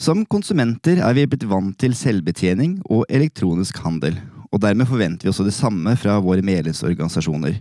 [0.00, 4.14] Som konsumenter er vi blitt vant til selvbetjening og elektronisk handel,
[4.48, 7.58] og dermed forventer vi også det samme fra våre medlemsorganisasjoner.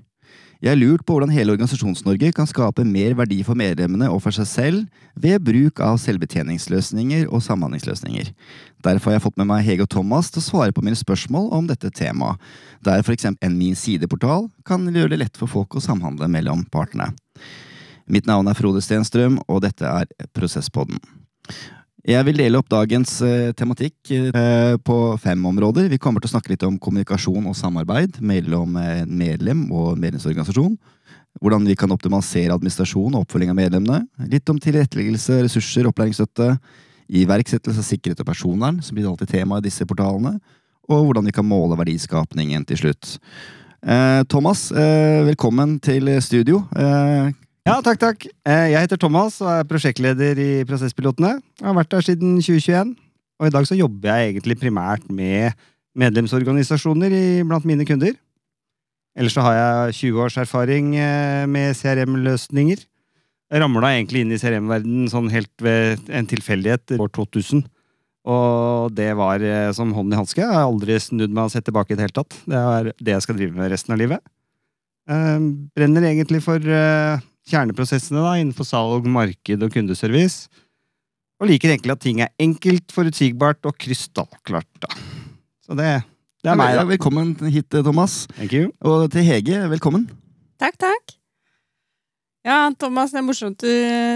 [0.64, 4.36] Jeg har lurt på hvordan hele Organisasjons-Norge kan skape mer verdi for medlemmene og for
[4.36, 8.32] seg selv ved bruk av selvbetjeningsløsninger og samhandlingsløsninger.
[8.88, 11.52] Derfor har jeg fått med meg Hege og Thomas til å svare på mine spørsmål
[11.56, 12.40] om dette temaet,
[12.80, 17.12] der eksempel en Min sideportal kan gjøre det lett for folk å samhandle mellom partene.
[18.08, 21.04] Mitt navn er Frode Stenstrøm, og dette er Prosesspodden.
[22.10, 25.86] Jeg vil dele opp dagens uh, tematikk uh, på fem områder.
[25.92, 30.74] Vi kommer til å snakke litt om kommunikasjon og samarbeid mellom uh, medlem og medlemsorganisasjon.
[31.38, 34.00] Hvordan vi kan optimalisere administrasjon og oppfølging av medlemmene.
[34.32, 36.56] Litt om tilretteleggelse, ressurser, opplæringsstøtte.
[37.20, 40.40] Iverksettelse av sikkerhet og personvern, som blir alltid tema i disse portalene.
[40.90, 43.20] Og hvordan vi kan måle verdiskapningen til slutt.
[44.30, 46.64] Thomas, velkommen til studio.
[47.70, 48.24] Ja, takk, takk.
[48.50, 51.36] Eh, jeg heter Thomas og er prosjektleder i Prosesspilotene.
[51.60, 52.96] Jeg har vært der siden 2021.
[53.38, 55.54] Og i dag så jobber jeg egentlig primært med
[56.02, 57.14] medlemsorganisasjoner
[57.46, 58.18] blant mine kunder.
[59.14, 62.82] Ellers så har jeg 20 års erfaring eh, med CRM-løsninger.
[63.54, 67.68] Jeg ramla egentlig inn i CRM-verdenen sånn helt ved en tilfeldighet år 2000.
[68.34, 70.42] Og det var eh, som hånd i hanske.
[70.42, 72.44] Jeg har aldri snudd meg og sett tilbake i det hele tatt.
[72.50, 74.26] Det er det jeg skal drive med resten av livet.
[75.10, 76.62] Brenner egentlig for
[77.48, 80.50] kjerneprosessene da, innenfor salg, marked og kundeservice.
[81.40, 84.70] Og liker egentlig at ting er enkelt, forutsigbart og krystallklart.
[84.84, 84.90] da.
[85.64, 85.94] Så det,
[86.44, 86.84] det er meg, da.
[86.90, 88.26] Velkommen hit, Thomas.
[88.36, 88.74] Thank you.
[88.84, 90.10] Og til Hege, velkommen.
[90.60, 91.16] Takk, takk.
[92.48, 93.72] Ja, Thomas, det er morsomt du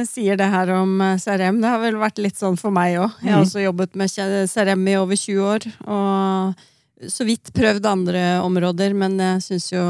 [0.07, 1.59] sier det her om eh, CRM.
[1.63, 3.17] Det har vel vært litt sånn for meg òg.
[3.21, 3.47] Jeg har mm.
[3.47, 4.13] også jobbet med
[4.51, 5.67] CRM i over 20 år.
[5.95, 9.83] Og så vidt prøvd andre områder, men jeg syns jo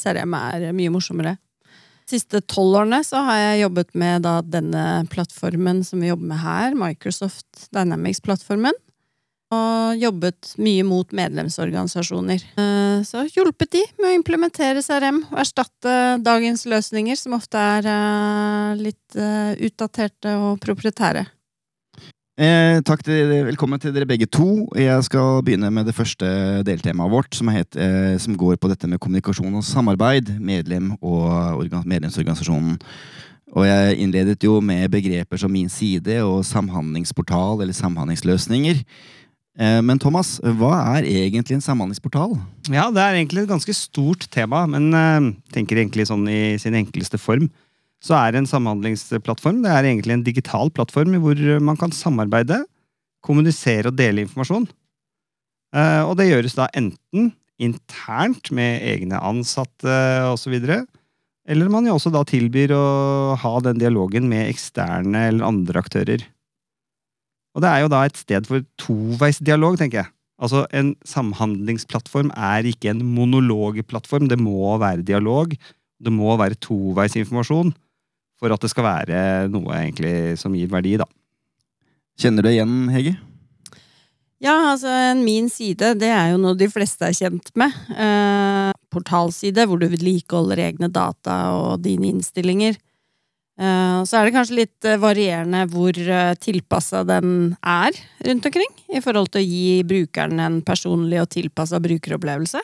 [0.00, 1.36] CRM er mye morsommere
[2.10, 6.42] siste tolv årene så har jeg jobbet med da, denne plattformen som vi jobber med
[6.42, 8.76] her, Microsoft Dynamics-plattformen.
[9.48, 12.42] Og jobbet mye mot medlemsorganisasjoner.
[12.60, 17.88] Eh, så hjulpet de med å implementere CRM og erstatte dagens løsninger, som ofte er
[17.88, 21.24] eh, litt eh, utdaterte og proprietære.
[22.38, 24.68] Eh, takk til, Velkommen til dere begge to.
[24.78, 26.24] Jeg skal begynne med det første
[26.62, 30.38] deltemaet vårt, som, het, eh, som går på dette med kommunikasjon og samarbeid.
[30.38, 32.78] Medlem og medlemsorganisasjonen.
[33.58, 38.84] Og jeg innledet jo med begreper som Min side og samhandlingsportal eller samhandlingsløsninger.
[39.58, 42.38] Eh, men Thomas, hva er egentlig en samhandlingsportal?
[42.70, 46.74] Ja, Det er egentlig et ganske stort tema, men uh, tenker egentlig sånn i sin
[46.74, 47.50] enkleste form
[48.04, 52.62] så er en samhandlingsplattform det er egentlig en digital plattform hvor man kan samarbeide,
[53.26, 54.68] kommunisere og dele informasjon.
[55.74, 59.96] Eh, og det gjøres da enten internt med egne ansatte
[60.30, 60.54] osv.,
[61.48, 62.84] eller man jo også da tilbyr å
[63.40, 66.22] ha den dialogen med eksterne eller andre aktører.
[67.56, 70.12] Og det er jo da et sted for toveisdialog, tenker jeg.
[70.38, 74.28] Altså, En samhandlingsplattform er ikke en monologplattform.
[74.28, 75.56] Det må være dialog.
[75.98, 77.72] Det må være toveisinformasjon
[78.38, 79.22] for at det skal være
[79.52, 81.08] noe egentlig som gir verdi, da.
[82.18, 83.14] Kjenner du igjen, Hege?
[84.42, 87.74] Ja, altså min side, det er jo noe de fleste er kjent med.
[87.90, 92.78] Eh, portalside, hvor du vedlikeholder egne data og dine innstillinger.
[93.58, 97.96] Eh, så er det kanskje litt eh, varierende hvor eh, tilpassa den er
[98.28, 102.62] rundt omkring, i forhold til å gi brukeren en personlig og tilpassa brukeropplevelse.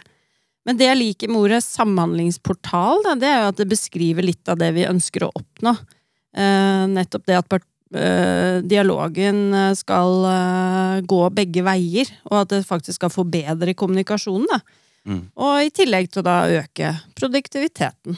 [0.64, 4.48] Men det jeg liker med ordet samhandlingsportal, da, det er jo at det beskriver litt
[4.48, 5.74] av det vi ønsker å oppnå.
[6.34, 12.64] Eh, nettopp det at eh, dialogen eh, skal eh, gå begge veier, og at det
[12.68, 14.48] faktisk skal forbedre kommunikasjonen.
[14.50, 14.80] Da.
[15.04, 15.20] Mm.
[15.36, 18.16] Og i tillegg til å da øke produktiviteten.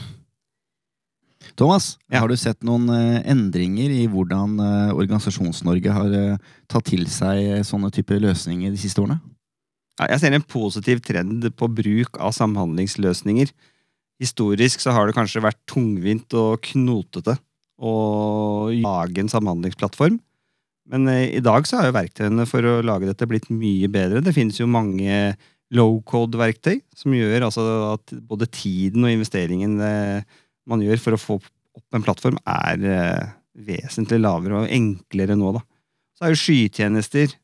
[1.59, 2.21] Thomas, ja.
[2.21, 6.17] har du sett noen uh, endringer i hvordan uh, Organisasjons-Norge har
[6.69, 9.21] tatt til seg sånne typer løsninger de siste årene?
[9.97, 13.53] Jeg ser en positiv trend på bruk av samhandlingsløsninger.
[14.21, 17.37] Historisk så har det kanskje vært tungvint og knotete
[17.77, 17.93] å
[18.73, 20.19] lage en samhandlingsplattform.
[20.93, 24.23] Men eh, i dag så har jo verktøyene for å lage dette blitt mye bedre.
[24.25, 25.35] Det finnes jo mange
[25.75, 27.65] low code-verktøy som gjør altså
[27.97, 30.37] at både tiden og investeringen eh,
[30.69, 33.33] man gjør for å få opp en plattform, er eh,
[33.67, 35.57] vesentlig lavere og enklere nå.
[35.57, 35.65] da.
[36.17, 37.35] Så er jo skytjenester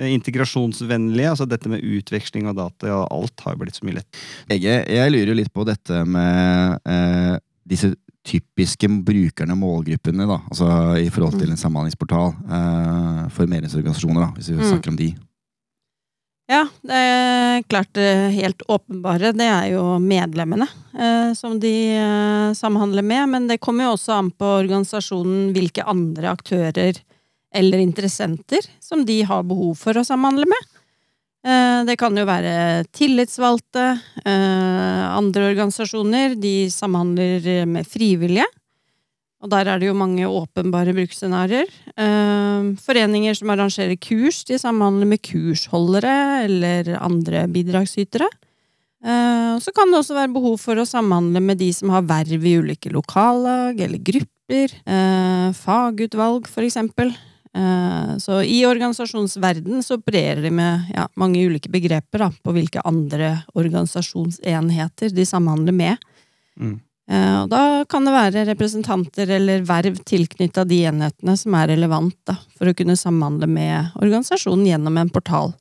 [0.00, 1.30] integrasjonsvennlige.
[1.34, 4.22] altså Dette med utveksling av data og alt har blitt så mye lett.
[4.48, 7.36] Jeg, jeg lurer jo litt på dette med eh,
[7.68, 7.92] disse
[8.22, 10.68] typiske brukerne, målgruppene, da, altså
[11.00, 14.66] i forhold til en samhandlingsportal eh, for medlemsorganisasjoner, da, hvis vi mm.
[14.70, 15.10] snakker om de.
[16.50, 22.50] Ja, det er klart det helt åpenbare, det er jo medlemmene eh, som de eh,
[22.58, 23.28] samhandler med.
[23.34, 26.98] Men det kommer jo også an på organisasjonen hvilke andre aktører
[27.54, 30.70] eller interessenter som de har behov for å samhandle med.
[31.44, 38.46] Eh, Det kan jo være tillitsvalgte, eh, andre organisasjoner, de samhandler med frivillige.
[39.42, 41.66] Og der er det jo mange åpenbare bruksscenarioer.
[41.98, 48.28] Eh, Foreninger som arrangerer kurs, de samhandler med kursholdere eller andre bidragsytere.
[49.04, 52.44] Eh, Så kan det også være behov for å samhandle med de som har verv
[52.46, 54.70] i ulike lokallag eller grupper.
[54.86, 57.12] eh, Fagutvalg, for eksempel.
[57.56, 62.80] Eh, Så i organisasjonsverden så opererer de med ja, mange ulike begreper da, på hvilke
[62.84, 65.96] andre organisasjonsenheter de samhandler med.
[66.58, 66.80] Mm.
[67.10, 72.16] Eh, Og da kan det være representanter eller verv tilknytta de enhetene som er relevant
[72.24, 75.52] da, for å kunne samhandle med organisasjonen gjennom en portal.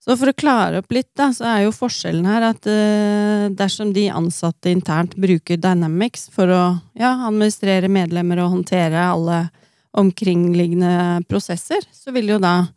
[0.00, 3.92] Så for å klare opp litt, da, så er jo forskjellen her at eh, dersom
[3.92, 6.62] de ansatte internt bruker Dynamics for å
[6.96, 9.42] ja, administrere medlemmer og håndtere alle
[9.98, 12.68] omkringliggende prosesser, så vil jo da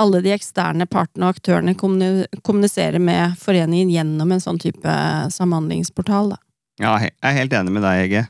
[0.00, 4.94] alle de eksterne partene og aktørene kommunisere med foreningen gjennom en sånn type
[5.34, 6.32] samhandlingsportal.
[6.34, 6.40] Da.
[6.82, 8.24] Ja, jeg er helt enig med deg, Hege.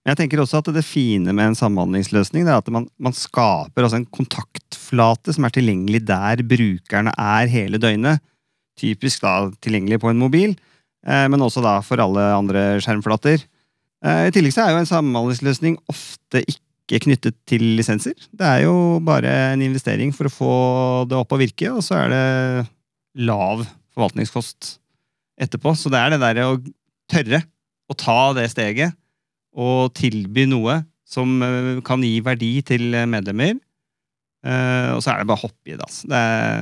[0.00, 3.12] Men jeg tenker også at det fine med en samhandlingsløsning det er at man, man
[3.12, 8.24] skaper altså en kontaktflate som er tilgjengelig der brukerne er hele døgnet.
[8.80, 10.54] Typisk da tilgjengelig på en mobil,
[11.04, 13.44] eh, men også da for alle andre skjermflater.
[14.00, 16.64] Eh, I tillegg så er jo en samhandlingsløsning ofte ikke
[16.98, 18.16] knyttet til lisenser.
[18.34, 20.54] Det er jo bare en investering for å få
[21.10, 22.24] det opp og virke, og så er det
[23.28, 23.62] lav
[23.94, 24.74] forvaltningskost
[25.40, 25.76] etterpå.
[25.78, 26.58] Så det er det derre å
[27.10, 27.44] tørre
[27.90, 28.96] å ta det steget
[29.54, 33.58] og tilby noe som eh, kan gi verdi til medlemmer.
[34.40, 35.84] Uh, og så er det bare å hoppe i det.
[35.84, 36.06] Altså.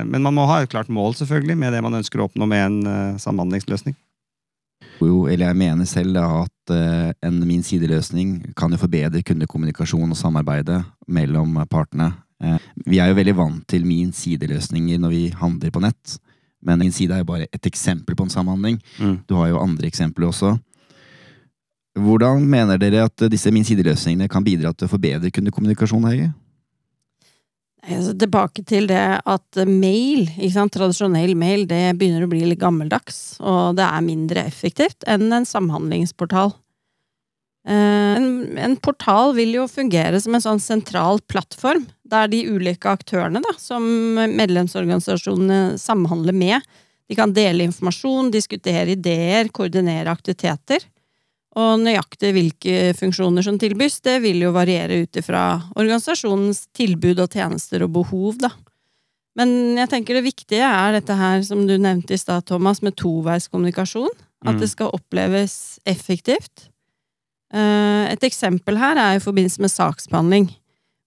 [0.03, 2.65] men man må ha et klart mål selvfølgelig med det man ønsker å oppnå med
[2.65, 3.95] en uh, samhandlingsløsning.
[4.99, 10.11] Jo, eller jeg mener selv da at eh, en min sideløsning kan jo forbedre kundekommunikasjon
[10.11, 12.11] og samarbeidet mellom partene.
[12.43, 12.57] Eh,
[12.87, 16.17] vi er jo veldig vant til min sideløsninger når vi handler på nett,
[16.65, 18.81] men min side er jo bare et eksempel på en samhandling.
[18.99, 19.21] Mm.
[19.27, 20.57] Du har jo andre eksempler også.
[21.99, 26.29] Hvordan mener dere at disse min sideløsningene kan bidra til å forbedre kundekommunikasjon, Hege?
[27.89, 32.61] Altså, tilbake til det at mail, ikke sant, tradisjonell mail, det begynner å bli litt
[32.61, 36.53] gammeldags, og det er mindre effektivt enn en samhandlingsportal.
[37.67, 37.87] Eh,
[38.19, 43.41] En, en portal vil jo fungere som en sånn sentral plattform, der de ulike aktørene
[43.45, 43.83] da, som
[44.15, 46.65] medlemsorganisasjonene samhandler med,
[47.09, 50.83] de kan dele informasjon, diskutere ideer, koordinere aktiviteter.
[51.57, 57.31] Og nøyaktig hvilke funksjoner som tilbys, det vil jo variere ut ifra organisasjonens tilbud og
[57.33, 58.51] tjenester og behov, da.
[59.39, 62.95] Men jeg tenker det viktige er dette her som du nevnte i stad, Thomas, med
[62.99, 64.11] toveiskommunikasjon.
[64.45, 64.59] At Mm.
[64.59, 66.69] det skal oppleves effektivt.
[67.53, 70.49] Eh, Et eksempel her er i forbindelse med saksbehandling.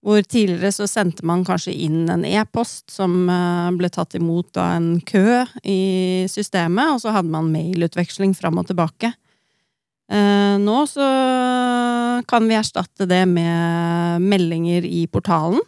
[0.04, 4.76] Hvor tidligere så sendte man kanskje inn en e-post som eh, ble tatt imot av
[4.76, 9.14] en kø i systemet, og så hadde man mailutveksling fram og tilbake.
[10.12, 11.06] Eh, Nå så
[12.28, 15.60] kan vi erstatte det med meldinger i portalen.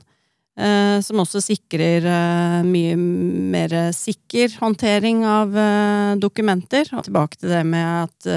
[0.58, 5.56] eh, Som også sikrer eh, mye mer sikker håndtering av
[6.20, 6.91] dokumenter.
[6.93, 8.29] Og tilbake til det med at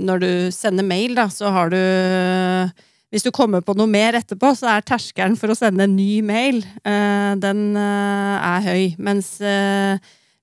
[0.00, 1.80] når du sender mail, da, så har du
[3.12, 6.20] Hvis du kommer på noe mer etterpå, så er terskelen for å sende en ny
[6.26, 8.96] mail, den er høy.
[8.98, 9.38] Mens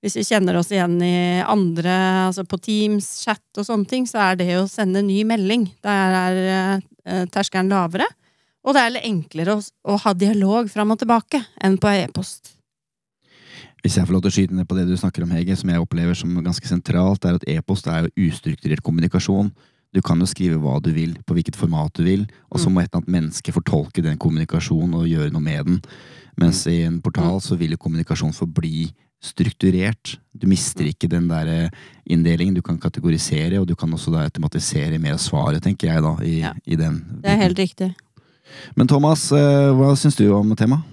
[0.04, 1.94] hvis vi kjenner oss igjen i andre,
[2.28, 5.70] altså på Teams, chat og sånne ting, så er det å sende en ny melding.
[5.86, 8.10] Der er eh, terskelen lavere.
[8.68, 12.58] Og det er litt enklere å, å ha dialog fram og tilbake enn på e-post.
[13.84, 15.72] Hvis jeg får lov til å skyte ned på det du snakker om, Hege, som
[15.72, 19.54] jeg opplever som ganske sentralt, er at e-post er jo ustrukturert kommunikasjon.
[19.96, 22.82] Du kan jo skrive hva du vil, på hvilket format du vil, og så må
[22.82, 25.82] et eller annet menneske fortolke den kommunikasjonen og gjøre noe med den.
[26.40, 28.88] Mens i en portal så vil jo kommunikasjon forbli
[29.24, 30.18] strukturert.
[30.36, 32.56] Du mister ikke den der eh, inndelingen.
[32.58, 36.16] Du kan kategorisere, og du kan også da automatisere mer av svaret, tenker jeg da,
[36.26, 36.54] i, Ja.
[36.66, 37.00] i den.
[37.24, 37.94] Det er helt riktig.
[38.76, 40.90] Men Thomas, eh, hva syns du om temaet?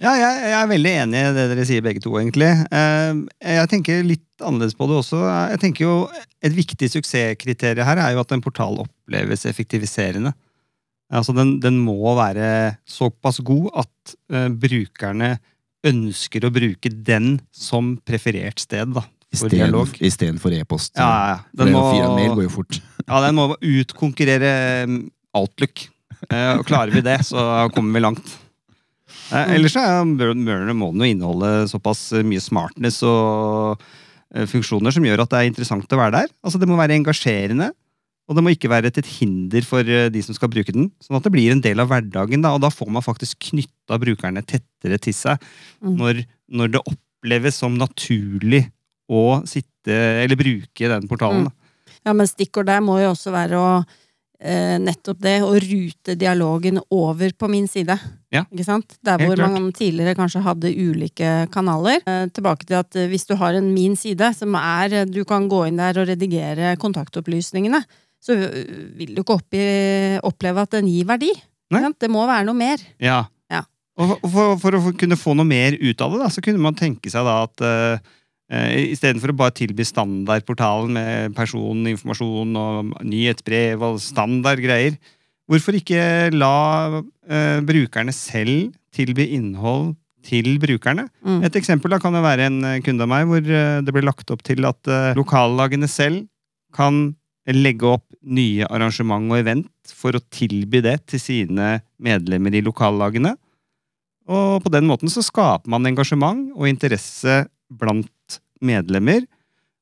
[0.00, 2.48] Ja, jeg, jeg er veldig enig i det dere sier begge to, egentlig.
[2.72, 5.18] Eh, Jeg tenker litt annerledes på det også.
[5.52, 5.96] Jeg tenker jo
[6.40, 10.32] Et viktig suksesskriterium her er jo at en portal oppleves effektiviserende.
[11.12, 15.34] Altså den, den må være såpass god at eh, brukerne
[15.86, 19.04] ønsker å bruke den som preferert sted da,
[19.36, 19.92] for dialog.
[20.02, 20.92] Istedenfor e-post.
[20.98, 21.38] Ja, ja, ja.
[21.62, 21.84] Den må,
[22.16, 22.80] mail går jo fort.
[23.06, 24.52] ja, den må utkonkurrere
[24.90, 25.00] mm,
[25.40, 25.86] Outlook.
[26.28, 28.36] Eh, Og klarer vi det, så kommer vi langt.
[29.30, 29.84] Eh, Ellers så
[30.18, 30.34] bør
[30.74, 33.80] må den jo inneholde såpass mye smartness og
[34.34, 36.34] eh, funksjoner som gjør at det er interessant å være der.
[36.44, 37.70] Altså Det må være engasjerende,
[38.30, 40.86] Og det må ikke være til et hinder for eh, de som skal bruke den.
[41.02, 43.98] Sånn at det blir en del av hverdagen, da, og da får man faktisk knytta
[43.98, 45.40] brukerne tettere til seg.
[45.82, 45.96] Mm.
[45.98, 46.20] Når,
[46.60, 48.68] når det oppleves som naturlig
[49.10, 51.48] å sitte eller bruke den portalen.
[51.48, 51.96] Mm.
[52.06, 56.78] Ja, men stikkord der må jo også være å eh, nettopp det, å rute dialogen
[56.94, 57.96] over på min side.
[58.30, 58.44] Ja.
[58.46, 58.94] Ikke sant?
[59.02, 59.56] Der Helt hvor klart.
[59.56, 61.98] man tidligere kanskje hadde ulike kanaler.
[62.06, 65.64] Eh, tilbake til at hvis du har en min side, som er Du kan gå
[65.66, 67.82] inn der og redigere kontaktopplysningene.
[68.20, 69.64] Så eh, vil du ikke oppi,
[70.26, 71.32] oppleve at den gir verdi.
[71.70, 72.82] Det må være noe mer.
[73.02, 73.22] Ja.
[73.50, 73.64] Ja.
[74.00, 76.62] Og for, for, for å kunne få noe mer ut av det, da, så kunne
[76.62, 78.10] man tenke seg da at uh,
[78.90, 84.98] istedenfor å bare tilby standardportalen med personinformasjon og nyhetsbrev og standard greier,
[85.50, 86.02] hvorfor ikke
[86.34, 86.56] la
[86.98, 89.92] uh, brukerne selv tilby innhold
[90.26, 91.06] til brukerne?
[91.24, 91.40] Mm.
[91.46, 94.04] Et eksempel da kan det være en eh, kunde av meg hvor eh, det ble
[94.04, 96.26] lagt opp til at eh, lokallagene selv
[96.76, 97.10] kan
[97.48, 103.34] legge opp nye arrangement og event for å tilby det til sine medlemmer i lokallagene.
[104.30, 109.24] Og på den måten så skaper man engasjement og interesse blant medlemmer.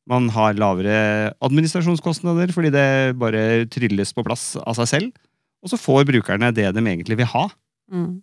[0.09, 2.89] Man har lavere administrasjonskostnader fordi det
[3.21, 5.25] bare trylles på plass av seg selv.
[5.61, 7.49] Og så får brukerne det de egentlig vil ha.
[7.93, 8.21] Mm.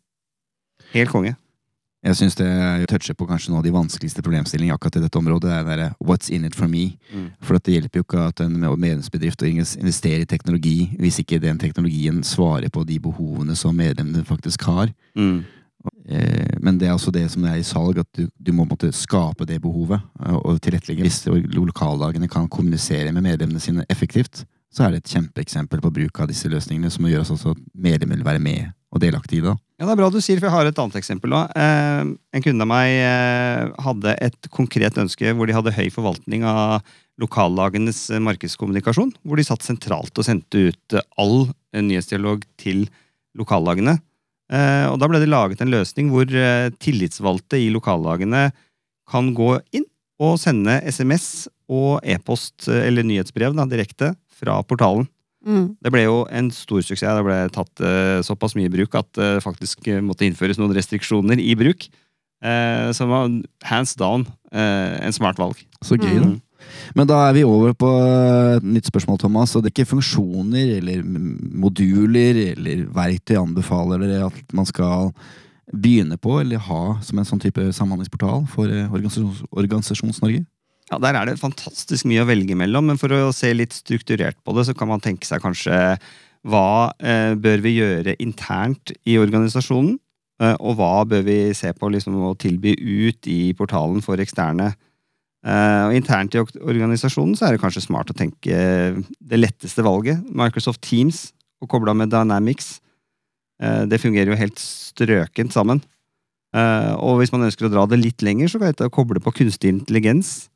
[0.96, 1.36] Helt konge.
[2.06, 2.48] Jeg syns det
[2.92, 5.50] toucher på kanskje noen av de vanskeligste problemstillingene akkurat i dette området.
[5.50, 7.00] Det er der, What's in it for me?
[7.10, 7.32] Mm.
[7.42, 11.42] For at det hjelper jo ikke at en medlemsbedrift investerer investere i teknologi hvis ikke
[11.42, 14.94] den teknologien svarer på de behovene som medlemmene faktisk har.
[15.18, 15.44] Mm.
[16.62, 19.46] Men det er også det som er i salg, at du, du må måtte skape
[19.50, 21.06] det behovet eh, og tilrettelegge.
[21.06, 21.26] Hvis
[21.58, 26.30] lokallagene kan kommunisere med medlemmene sine effektivt, så er det et kjempeeksempel på bruk av
[26.30, 29.54] disse løsningene, som gjør at medlemmene vil være med og delaktig i det.
[29.76, 31.30] Ja, Det er bra du sier, for jeg har et annet eksempel.
[31.30, 31.42] nå.
[31.52, 36.46] Eh, en kunde av meg eh, hadde et konkret ønske hvor de hadde høy forvaltning
[36.48, 36.82] av
[37.20, 39.12] lokallagenes markedskommunikasjon.
[39.24, 42.88] Hvor de satt sentralt og sendte ut all nyhetsdialog til
[43.36, 44.00] lokallagene.
[44.52, 46.26] Eh, og Da ble det laget en løsning hvor
[46.80, 48.52] tillitsvalgte i lokallagene
[49.12, 49.86] kan gå inn
[50.24, 55.10] og sende SMS og e-post eller nyhetsbrev da, direkte fra portalen.
[55.46, 55.76] Mm.
[55.78, 57.06] Det ble jo en stor suksess.
[57.06, 60.74] Det ble tatt uh, såpass mye i bruk at det faktisk eh, måtte innføres noen
[60.76, 61.88] restriksjoner i bruk.
[62.46, 63.30] Eh, som var
[63.64, 65.62] hands down eh, en smart valg.
[65.82, 66.28] Så gøy, da.
[66.34, 66.42] Mm.
[66.98, 67.90] Men da er vi over på
[68.58, 69.54] et nytt spørsmål, Thomas.
[69.56, 75.12] Og det er ikke funksjoner eller moduler eller verktøy anbefaler dere at man skal
[75.74, 80.44] begynne på eller ha som en sånn type samhandlingsportal for Organisasjons- Organisasjons-Norge?
[80.92, 84.38] Ja, Der er det fantastisk mye å velge mellom, men for å se litt strukturert
[84.46, 85.98] på det, så kan man tenke seg kanskje
[86.46, 89.96] hva eh, bør vi gjøre internt i organisasjonen?
[90.44, 94.76] Eh, og hva bør vi se på liksom, å tilby ut i portalen for eksterne?
[95.46, 98.56] Eh, og internt i organisasjonen så er det kanskje smart å tenke
[99.02, 100.22] det letteste valget.
[100.30, 102.76] Microsoft Teams og kobla med Dynamics.
[103.62, 105.82] Eh, det fungerer jo helt strøkent sammen.
[106.56, 109.34] Eh, og hvis man ønsker å dra det litt lenger, så kan man koble på
[109.42, 110.52] kunstig intelligens.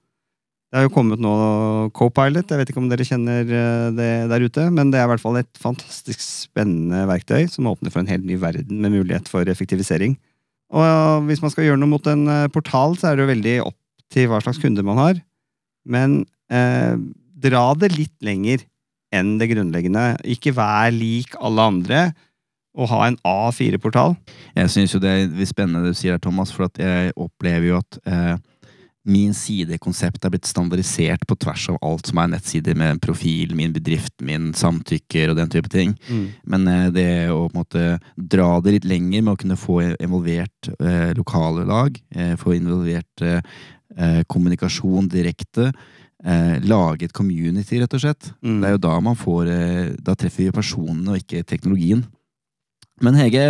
[0.70, 1.30] Det har jo kommet nå
[1.98, 5.12] Copilot, jeg vet ikke om dere kjenner eh, det der ute, men det er i
[5.16, 9.32] hvert fall et fantastisk spennende verktøy som åpner for en helt ny verden med mulighet
[9.32, 10.14] for effektivisering.
[10.70, 13.56] Og hvis man skal gjøre noe mot en eh, portal, så er det jo veldig
[13.66, 13.80] opp
[14.14, 15.24] til hva slags kunde man har.
[15.90, 16.22] Men
[16.54, 16.94] eh,
[17.34, 18.62] dra det litt lenger
[19.16, 20.20] enn det grunnleggende.
[20.30, 22.04] Ikke vær lik alle andre
[22.78, 24.14] og ha en A4-portal.
[24.54, 27.80] Jeg syns jo det er spennende det du sier her, Thomas, for jeg opplever jo
[27.82, 28.36] at eh,
[29.10, 33.74] min sidekonsept er blitt standardisert på tvers av alt som er nettsider, med profil, min
[33.76, 35.96] bedrift, min samtykker og den type ting.
[36.50, 37.86] Men eh, det å på en måte
[38.16, 43.26] dra det litt lenger med å kunne få involvert eh, lokale lag, eh, få involvert
[43.26, 43.42] eh,
[43.98, 45.72] eh, kommunikasjon direkte,
[46.24, 48.32] eh, lage et community, rett og slett.
[48.44, 48.62] Mm.
[48.62, 49.52] Det er jo da man får
[50.06, 52.06] Da treffer vi personene og ikke teknologien.
[53.00, 53.42] Men Hege,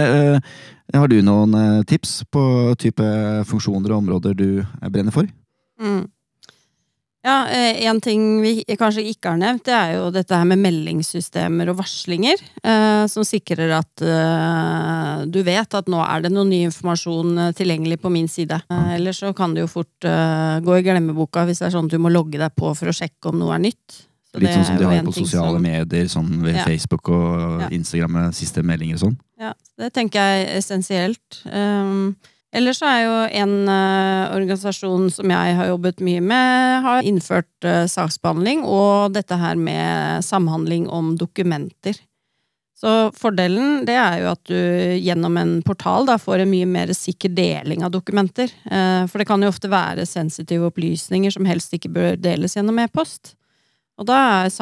[0.93, 2.41] har du noen tips på
[2.77, 3.05] type
[3.49, 4.61] funksjoner og områder du
[4.93, 5.25] brenner for?
[5.79, 6.07] Mm.
[7.21, 10.61] Ja, eh, en ting vi kanskje ikke har nevnt, det er jo dette her med
[10.63, 12.39] meldingssystemer og varslinger.
[12.63, 17.51] Eh, som sikrer at eh, du vet at nå er det noe ny informasjon eh,
[17.59, 18.61] tilgjengelig på min side.
[18.71, 21.91] Eh, ellers så kan det jo fort eh, gå i glemmeboka hvis det er sånn
[21.91, 23.99] at du må logge deg på for å sjekke om noe er nytt.
[24.29, 26.63] Så Litt det sånn som de har på sosiale som- medier, sånn ved Ja.
[26.63, 27.67] Facebook og Ja.
[27.73, 29.17] Instagram med siste meldinger og sånn.
[29.39, 31.43] Ja, det tenker jeg er essensielt.
[31.51, 32.15] Um,
[32.55, 37.85] ellers er jo en uh, organisasjon som jeg har jobbet mye med, har innført uh,
[37.89, 41.99] saksbehandling og dette her med samhandling om dokumenter.
[42.79, 44.59] Så fordelen det er jo at du
[45.03, 48.53] gjennom en portal da får en mye mer sikker deling av dokumenter.
[48.71, 52.79] Uh, for det kan jo ofte være sensitive opplysninger som helst ikke bør deles gjennom
[52.79, 53.35] e-post.
[53.99, 54.53] Og da er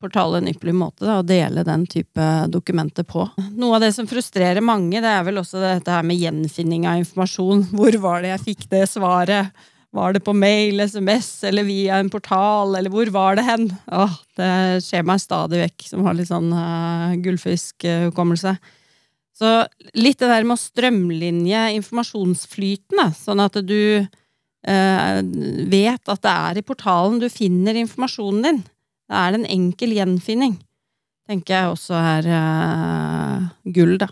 [0.00, 3.26] portal en ypperlig måte da, å dele den type dokumenter på.
[3.58, 7.00] Noe av det som frustrerer mange, det er vel også dette her med gjenfinning av
[7.02, 7.68] informasjon.
[7.76, 9.64] Hvor var det jeg fikk det svaret?
[9.94, 13.68] Var det på mail, SMS eller via en portal, eller hvor var det hen?
[13.94, 14.48] Åh, det
[14.82, 18.56] skjer meg stadig vekk, som har litt sånn uh, gullfiskhukommelse.
[19.38, 19.52] Så
[19.94, 25.18] litt det der med å strømlinje informasjonsflyten, da, sånn at du uh,
[25.70, 28.62] vet at det er i portalen du finner informasjonen din.
[29.10, 30.58] Da er det en enkel gjenfinning.
[31.28, 34.10] Tenker jeg også er uh, gull, da.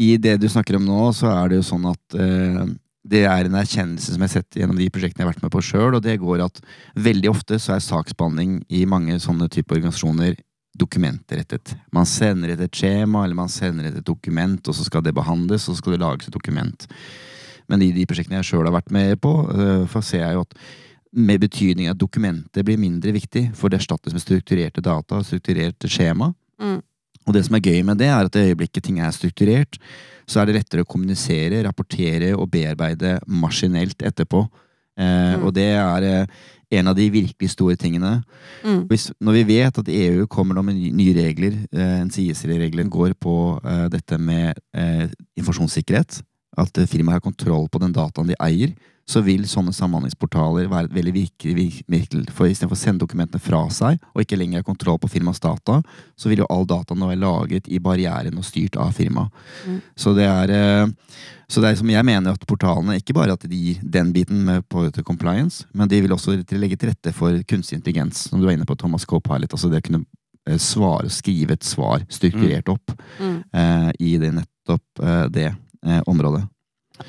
[0.00, 2.64] I det du snakker om nå, så er det jo sånn at uh,
[3.06, 5.54] det er en erkjennelse som jeg har sett gjennom de prosjektene jeg har vært med
[5.54, 6.60] på sjøl, og det går at
[6.98, 10.36] veldig ofte så er saksbehandling i mange sånne typer organisasjoner
[10.76, 11.72] dokumentrettet.
[11.94, 15.76] Man sender et skjema, eller man sender et dokument, og så skal det behandles, og
[15.76, 16.88] så skal det lages et dokument.
[17.70, 20.58] Men i de prosjektene jeg sjøl har vært med på, uh, ser jeg jo at
[21.16, 25.88] med betydning at dokumentet blir mindre viktig, for det erstattes med strukturerte data og strukturerte
[25.90, 26.32] skjema.
[26.60, 26.82] Mm.
[27.26, 29.80] Og det som er gøy med det, er at i øyeblikket ting er strukturert,
[30.28, 34.44] så er det lettere å kommunisere, rapportere og bearbeide maskinelt etterpå.
[34.44, 35.42] Eh, Mm.
[35.44, 36.26] Og det er eh,
[36.78, 38.22] en av de virkelig store tingene.
[38.64, 38.86] Mm.
[38.88, 43.86] Hvis, når vi vet at EU kommer med nye regler, eh, NCIS-regelen går på eh,
[43.92, 45.06] dette med eh,
[45.36, 46.22] informasjonssikkerhet,
[46.56, 48.72] at firmaet har kontroll på den dataen de eier,
[49.06, 51.66] så vil sånne samhandlingsportaler være veldig virkelig.
[52.34, 55.78] For istedenfor å sende dokumentene fra seg, og ikke lenger ha kontroll på firmas data,
[56.18, 59.30] så vil jo all data nå være lagret i barrieren og styrt av firmaet.
[59.66, 59.78] Mm.
[59.94, 60.94] Så det er eh,
[61.46, 64.40] så det er som jeg mener at portalene ikke bare at de gir den biten
[64.48, 68.48] med på compliance, men de vil også legge til rette for kunstig intelligens, som du
[68.48, 69.54] var inne på, Thomas Copilot.
[69.54, 70.02] Altså det å kunne
[70.48, 73.38] eh, svare, skrive et svar strukturert opp Mm.
[73.54, 76.42] eh, i det nettopp eh, det eh, området.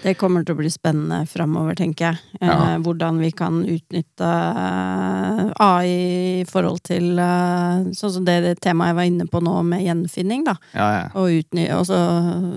[0.03, 2.17] Det kommer til å bli spennende framover, tenker jeg.
[2.41, 2.77] Eh, Ja.
[2.83, 8.91] Hvordan vi kan utnytte eh, AI i forhold til eh, sånn som det, det temaet
[8.91, 10.43] jeg var inne på nå, med gjenfinning.
[10.47, 10.57] da.
[10.73, 11.05] Ja, ja.
[11.19, 11.99] Og utny så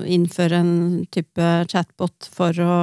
[0.07, 0.73] innføre en
[1.11, 2.75] type chatbot for å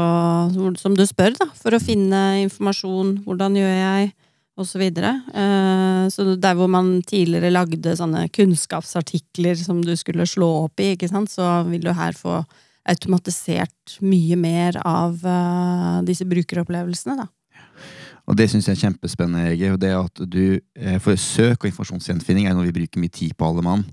[0.78, 1.48] Som du spør, da.
[1.58, 3.18] For å finne informasjon.
[3.26, 4.12] Hvordan gjør jeg?
[4.58, 5.12] Og så videre.
[5.38, 10.94] Eh, så der hvor man tidligere lagde sånne kunnskapsartikler som du skulle slå opp i,
[10.96, 12.40] ikke sant, så vil du her få
[12.88, 17.28] automatisert mye mer av uh, disse brukeropplevelsene, da.
[18.28, 19.72] Og det syns jeg er kjempespennende, Hege.
[19.72, 23.32] og Det at du, eh, for søk og informasjonsgjenfinning er noe vi bruker mye tid
[23.32, 23.86] på, alle mann.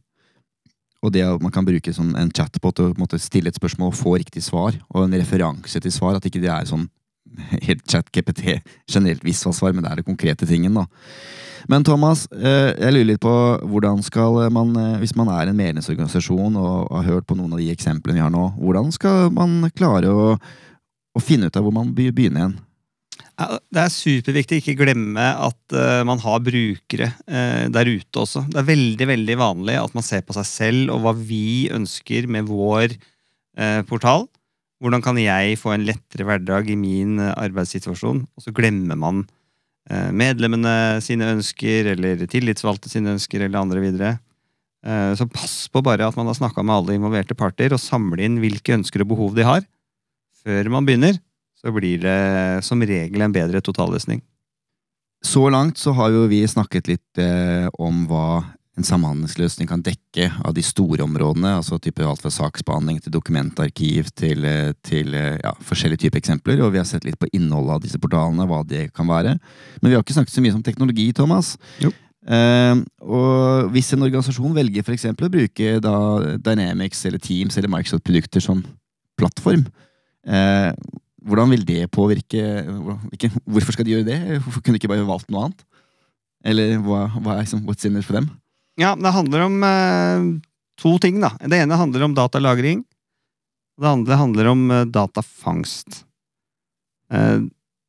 [1.06, 4.18] Og det at man kan bruke sånn en chatbot og stille et spørsmål og få
[4.20, 6.90] riktig svar, og en referanse til svar, at ikke det er sånn
[7.68, 8.60] helt chat-GPT,
[8.92, 10.88] generelt visvasvar, men det er det konkrete tingen, da.
[11.72, 13.34] Men Thomas, eh, jeg lurer litt på
[13.66, 17.62] hvordan skal man, eh, hvis man er en medlemsorganisasjon og har hørt på noen av
[17.62, 21.74] de eksemplene vi har nå, hvordan skal man klare å, å finne ut av hvor
[21.76, 22.56] man begynner igjen?
[23.36, 28.46] Det er superviktig ikke glemme at eh, man har brukere der ute også.
[28.52, 32.30] Det er veldig veldig vanlig at man ser på seg selv og hva vi ønsker
[32.32, 32.96] med vår
[33.88, 34.26] portal.
[34.84, 38.26] Hvordan kan jeg få en lettere hverdag i min eh, arbeidssituasjon?
[38.28, 39.24] Og så glemmer man
[39.90, 44.18] eh, medlemmene sine ønsker, eller tillitsvalgte sine ønsker, eller andre videre.
[44.86, 48.28] Eh, så pass på bare at man har snakka med alle involverte parter, og samle
[48.28, 49.64] inn hvilke ønsker og behov de har,
[50.44, 51.18] før man begynner
[51.56, 52.20] så blir det
[52.68, 54.20] som regel en bedre totalløsning.
[55.26, 57.22] Så langt så har jo vi snakket litt
[57.82, 58.44] om hva
[58.76, 64.10] en samhandlingsløsning kan dekke av de store områdene, altså type alt fra saksbehandling til dokumentarkiv
[64.20, 67.78] til, eh, til eh, ja, forskjellige typer eksempler, og vi har sett litt på innholdet
[67.78, 69.38] av disse portalene, hva det kan være.
[69.80, 71.56] Men vi har ikke snakket så mye om teknologi, Thomas.
[71.84, 71.94] Jo.
[72.26, 75.98] Uh, og hvis en organisasjon velger for eksempel å bruke da
[76.42, 78.64] Dynamics eller Teams eller Microsoft-produkter som
[79.14, 79.68] plattform,
[80.26, 80.74] uh,
[81.22, 84.18] hvordan vil det påvirke hvilke, Hvorfor skal de gjøre det?
[84.42, 85.62] Hvorfor kunne de ikke bare valgt noe annet?
[86.46, 88.28] Eller hva, hva er som, what's in it for dem?
[88.80, 90.28] Ja, det handler om eh,
[90.82, 91.22] to ting.
[91.24, 91.34] da.
[91.40, 92.84] Det ene handler om datalagring.
[93.80, 96.04] Det andre handler om eh, datafangst.
[97.12, 97.44] Eh,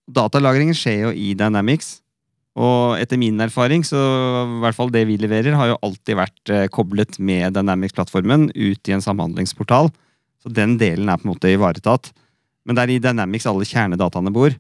[0.07, 2.01] datalagringen skjer jo i Dynamics.
[2.57, 6.53] Og etter min erfaring, så i hvert fall det vi leverer, har jo alltid vært
[6.53, 9.91] eh, koblet med Dynamics-plattformen ut i en samhandlingsportal.
[10.43, 12.13] Så den delen er på en måte ivaretatt.
[12.67, 14.57] Men det er i Dynamics alle kjernedataene bor.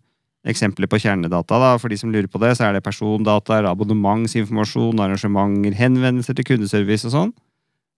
[0.47, 5.01] Eksempler på kjernedata, da, for de som lurer på det, så er det persondata, abonnementsinformasjon,
[5.03, 7.33] arrangementer, henvendelser til kundeservice og sånn.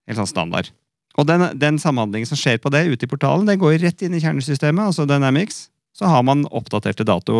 [0.09, 0.71] Helt sånn standard.
[1.19, 4.15] Og den, den samhandlingen som skjer på det ute i portalen, den går rett inn
[4.17, 5.67] i kjernesystemet, altså Dynamics.
[5.93, 7.37] Så har man oppdaterte dato,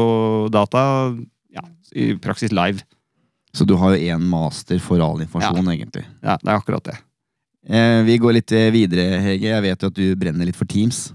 [0.52, 0.82] data
[1.56, 1.64] ja,
[1.96, 2.84] i praksis live.
[3.56, 6.04] Så du har jo én master for all informasjon, egentlig.
[6.22, 7.00] Ja, det er akkurat det.
[7.66, 9.50] Eh, vi går litt eh, videre, Hege.
[9.50, 11.10] Jeg vet jo at du brenner litt for Teams.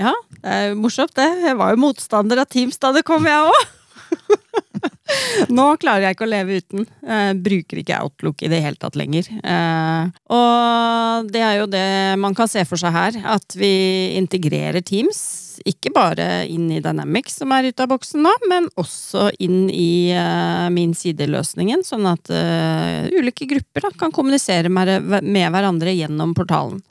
[0.00, 0.10] Ja,
[0.42, 1.28] det er morsomt, det.
[1.44, 3.64] Jeg var jo motstander av Teams da det kom, jeg òg.
[5.54, 6.86] Nå klarer jeg ikke å leve uten.
[7.06, 9.28] Jeg bruker ikke Outlook i det hele tatt lenger.
[9.38, 11.86] Eh, og det er jo det
[12.20, 13.72] man kan se for seg her, at vi
[14.18, 15.22] integrerer Teams.
[15.68, 20.10] Ikke bare inn i Dynamics, som er ute av boksen nå, men også inn i
[20.10, 26.82] uh, min sideløsningen, sånn at uh, ulike grupper kan kommunisere med hverandre gjennom portalen.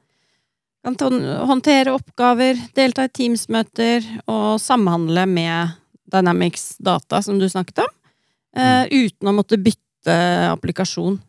[0.84, 0.98] Kan
[1.48, 5.78] håndtere oppgaver, delta i Teams-møter og samhandle med
[6.12, 7.93] Dynamics data, som du snakket om,
[8.60, 10.17] uh, uten å måtte bytte
[10.52, 11.22] applikasjon.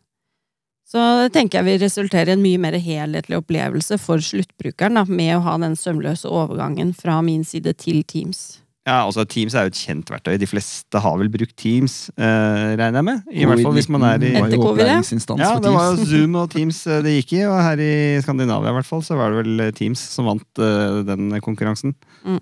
[0.85, 5.05] Så det tenker jeg vil resultere i en mye mer helhetlig opplevelse for sluttbrukeren, da,
[5.07, 8.59] med å ha den sømløse overgangen fra min side til Teams.
[8.85, 10.35] Ja, altså Teams er jo et kjent verktøy.
[10.37, 13.21] De fleste har vel brukt Teams, eh, regner jeg med.
[13.33, 15.53] I hvert fall hvis man er i Etter covid, ja.
[15.57, 18.77] det var jo Zoom og Teams eh, det gikk i, og her i Skandinavia i
[18.77, 21.95] hvert fall, så var det vel Teams som vant uh, den konkurransen.
[22.21, 22.37] Mm.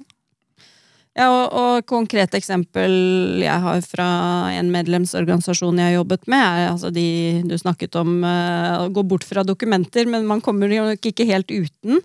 [1.14, 2.92] Ja, og, og konkret eksempel
[3.40, 4.08] jeg har fra
[4.58, 7.06] en medlemsorganisasjon jeg har jobbet med, er altså de
[7.48, 11.56] du snakket om uh, å gå bort fra dokumenter, men man kommer jo ikke helt
[11.56, 12.04] uten.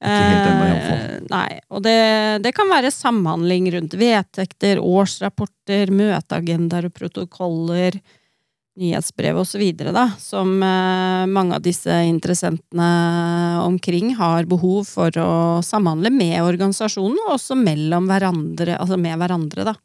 [0.00, 1.00] Ikke helt ennå, iallfall.
[1.00, 1.58] Uh, nei.
[1.68, 1.98] Og det,
[2.46, 8.00] det, kan være samhandling rundt vedtekter, årsrapporter, møteagendaer og protokoller
[8.80, 9.62] nyhetsbrev osv.,
[10.18, 12.88] som eh, mange av disse interessentene
[13.64, 15.32] omkring har behov for å
[15.64, 19.76] samhandle med organisasjonen, og også mellom hverandre, altså med hverandre, da.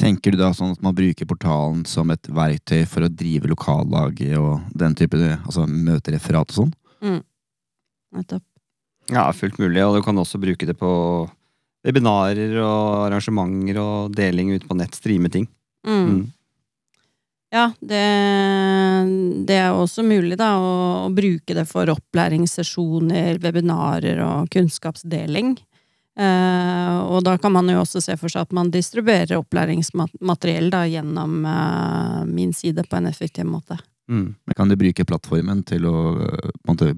[0.00, 4.34] Tenker du da sånn at man bruker portalen som et verktøy for å drive lokallaget
[4.40, 6.72] og den type altså møtereferat og sånn?
[7.06, 7.20] Mm.
[8.18, 8.49] Nettopp.
[9.10, 10.90] Ja, fullt mulig, og du kan også bruke det på
[11.86, 15.48] webinarer og arrangementer og deling ut på nett, streame ting.
[15.86, 16.04] Mm.
[16.04, 16.20] Mm.
[17.50, 18.04] Ja, det,
[19.48, 20.74] det, er også mulig da, å,
[21.06, 25.56] å, bruke det for opplæringssesjoner, webinarer og kunnskapsdeling.
[26.20, 30.84] Eh, og da kan man jo også se for seg at man distribuerer opplæringsmateriell da,
[30.90, 33.80] gjennom eh, min side på en effektiv måte.
[34.10, 34.28] Mm.
[34.46, 35.96] Men kan du bruke plattformen til å
[36.68, 36.92] måte,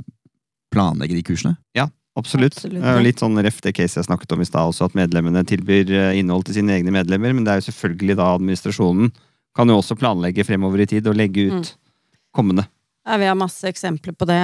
[0.73, 1.57] planlegge de kursene?
[1.77, 2.59] Ja, Absolutt.
[2.59, 2.99] Absolutt ja.
[3.01, 6.19] Litt sånn ref det case jeg snakket om i stad også, at medlemmene tilbyr eh,
[6.21, 9.13] innhold til sine egne medlemmer, men det er jo selvfølgelig da administrasjonen
[9.57, 11.73] kan jo også planlegge fremover i tid og legge ut mm.
[12.37, 12.67] kommende.
[13.03, 14.39] Ja, vi har masse eksempler på det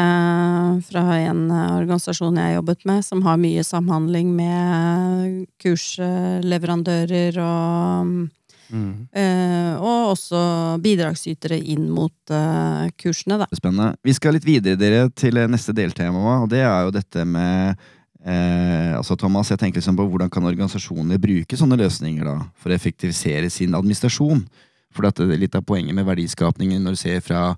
[0.88, 8.16] fra en organisasjon jeg har jobbet med, som har mye samhandling med kursleverandører og
[8.70, 8.94] mm.
[9.22, 10.40] øh, Og også
[10.84, 13.48] bidragsytere inn mot øh, kursene, da.
[13.56, 13.92] Spennende.
[14.04, 17.78] Vi skal litt videre dere til neste deltema, og det er jo dette med
[18.28, 22.72] Eh, altså Thomas, jeg tenker liksom på Hvordan kan organisasjoner bruke sånne løsninger da, for
[22.72, 24.42] å effektivisere sin administrasjon?
[24.92, 27.52] For dette er litt av poenget med verdiskapningen når du ser fra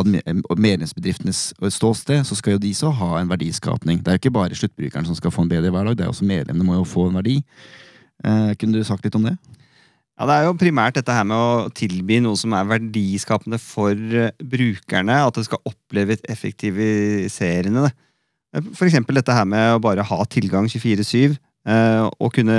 [0.00, 4.00] medlemsbedriftenes ståsted, så skal jo de så ha en verdiskapning.
[4.00, 6.28] Det er jo ikke bare sluttbrukeren som skal få en bedre hverdag, det er også
[6.28, 7.40] medlemmene må jo få en verdi.
[8.24, 9.36] Eh, kunne du sagt litt om det?
[10.20, 13.96] Ja, Det er jo primært dette her med å tilby noe som er verdiskapende for
[13.96, 15.16] eh, brukerne.
[15.24, 17.88] At det skal oppleves effektiviserende.
[18.76, 21.38] For eksempel dette her med å bare ha tilgang 24-7.
[21.64, 22.58] Eh, og kunne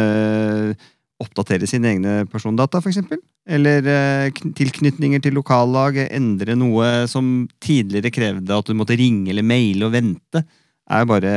[1.22, 2.98] oppdatere sine egne persondata, f.eks.
[3.46, 6.02] Eller eh, tilknytninger til lokallag.
[6.10, 10.48] Endre noe som tidligere krevde at du måtte ringe eller maile og vente.
[10.90, 11.36] er jo bare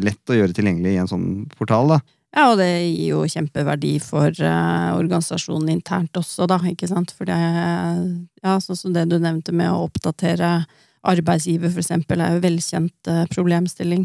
[0.00, 1.28] lett å gjøre tilgjengelig i en sånn
[1.60, 1.92] portal.
[1.92, 2.00] da.
[2.36, 7.14] Ja, og det gir jo kjempeverdi for uh, organisasjonen internt også, da, ikke sant.
[7.16, 10.60] For det, ja, sånn som det du nevnte med å oppdatere
[11.08, 14.04] arbeidsgiver, for eksempel, er jo velkjent uh, problemstilling.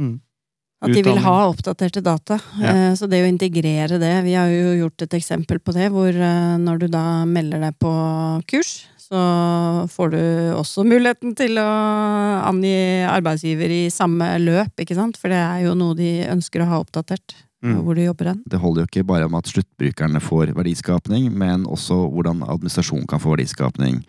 [0.00, 0.16] Mm.
[0.82, 2.38] At de vil ha oppdaterte data.
[2.58, 2.72] Ja.
[2.72, 6.10] Eh, så det å integrere det Vi har jo gjort et eksempel på det, hvor
[6.10, 7.92] eh, når du da melder deg på
[8.50, 8.72] kurs,
[9.12, 9.22] så
[9.92, 10.20] får du
[10.56, 11.68] også muligheten til å
[12.48, 15.18] angi arbeidsgiver i samme løp, ikke sant?
[15.20, 17.36] For det er jo noe de ønsker å ha oppdatert.
[17.62, 17.76] Mm.
[17.86, 18.38] Hvor de jobber hen.
[18.50, 23.22] Det holder jo ikke bare om at sluttbrukerne får verdiskapning, men også hvordan administrasjonen kan
[23.22, 24.00] få verdiskapning.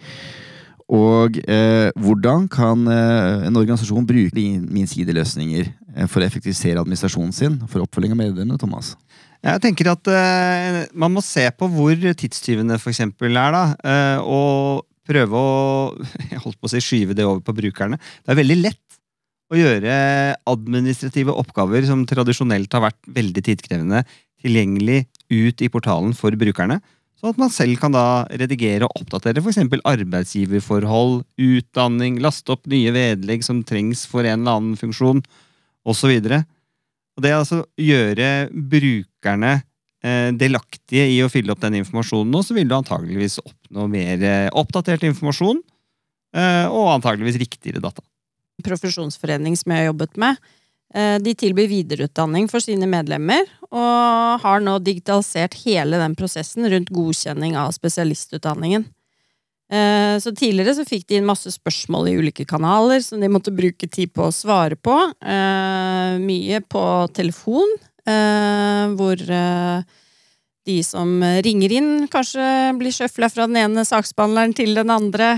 [0.90, 7.36] Og eh, hvordan kan eh, en organisasjon bruke min sideløsninger eh, for å effektivisere administrasjonen
[7.36, 8.58] sin for oppfølging av medlemmene?
[8.58, 8.96] Thomas?
[9.44, 13.54] Jeg tenker at eh, Man må se på hvor tidstyvene for eksempel, er.
[13.54, 15.54] da, eh, Og prøve å
[16.32, 18.00] jeg holdt på å si, skyve det over på brukerne.
[18.24, 19.00] Det er veldig lett
[19.54, 19.94] å gjøre
[20.50, 24.04] administrative oppgaver som tradisjonelt har vært veldig tidkrevende,
[24.44, 26.80] tilgjengelig ut i portalen for brukerne.
[27.24, 29.62] Så at man selv kan da redigere og oppdatere f.eks.
[29.88, 35.22] arbeidsgiverforhold, utdanning, laste opp nye vedlegg som trengs for en eller annen funksjon,
[35.88, 36.12] osv.
[36.18, 39.62] Og det er altså gjøre brukerne
[40.04, 44.50] delaktige i å fylle opp den informasjonen, nå, så vil du antageligvis oppnå mer eh,
[44.52, 45.62] oppdatert informasjon,
[46.36, 48.04] eh, og antageligvis riktigere data.
[48.64, 50.42] Profesjonsforening som jeg har jobbet med,
[50.94, 56.92] Eh, de tilbyr videreutdanning for sine medlemmer, og har nå digitalisert hele den prosessen rundt
[56.94, 58.86] godkjenning av spesialistutdanningen.
[59.74, 63.56] Eh, så tidligere så fikk de inn masse spørsmål i ulike kanaler som de måtte
[63.56, 64.94] bruke tid på å svare på.
[65.26, 66.84] Eh, mye på
[67.18, 69.22] telefon, hvor
[70.64, 71.10] de som
[71.44, 72.44] ringer inn, kanskje
[72.80, 75.34] blir sjøfla fra den ene saksbehandleren til den andre.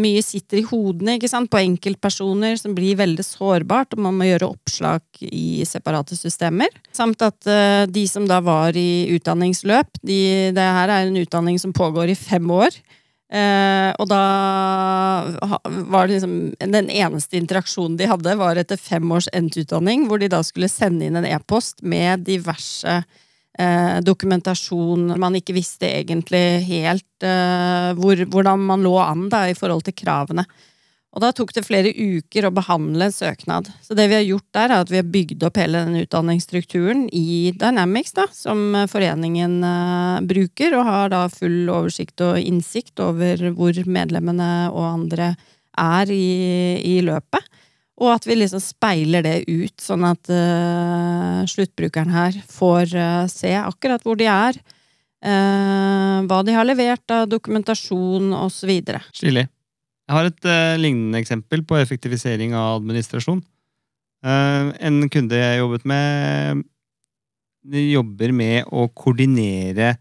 [0.00, 1.50] mye sitter i hodene ikke sant?
[1.52, 6.72] på enkeltpersoner som blir veldig sårbart, og man må gjøre oppslag i separate systemer.
[6.96, 7.48] Samt at
[7.92, 12.20] de som da var i utdanningsløp de, Det her er en utdanning som pågår i
[12.20, 12.80] fem år.
[13.26, 14.22] Eh, og da
[15.90, 20.42] var liksom Den eneste interaksjonen de hadde, var etter fem års endt-utdanning, hvor de da
[20.46, 23.00] skulle sende inn en e-post med diverse
[23.58, 29.56] eh, dokumentasjon man ikke visste egentlig helt eh, hvor, hvordan man lå an da i
[29.58, 30.46] forhold til kravene.
[31.16, 33.70] Og da tok det flere uker å behandle en søknad.
[33.80, 37.06] Så det vi har gjort der, er at vi har bygd opp hele den utdanningsstrukturen
[37.08, 43.46] i Dynamics, da, som foreningen uh, bruker, og har da full oversikt og innsikt over
[43.56, 45.30] hvor medlemmene og andre
[45.80, 46.28] er i,
[46.84, 47.48] i løpet.
[47.96, 53.56] Og at vi liksom speiler det ut, sånn at uh, sluttbrukeren her får uh, se
[53.56, 54.60] akkurat hvor de er.
[55.26, 58.70] hva de har levert av dokumentasjon osv.
[59.16, 59.48] Stilig.
[60.06, 63.40] Jeg har et uh, lignende eksempel på effektivisering av administrasjon.
[64.26, 66.62] Uh, en kunde jeg jobbet med,
[67.66, 69.96] jobber med å koordinere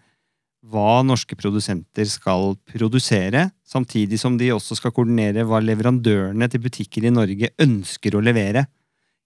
[0.66, 7.06] hva norske produsenter skal produsere, samtidig som de også skal koordinere hva leverandørene til butikker
[7.06, 8.66] i Norge ønsker å levere.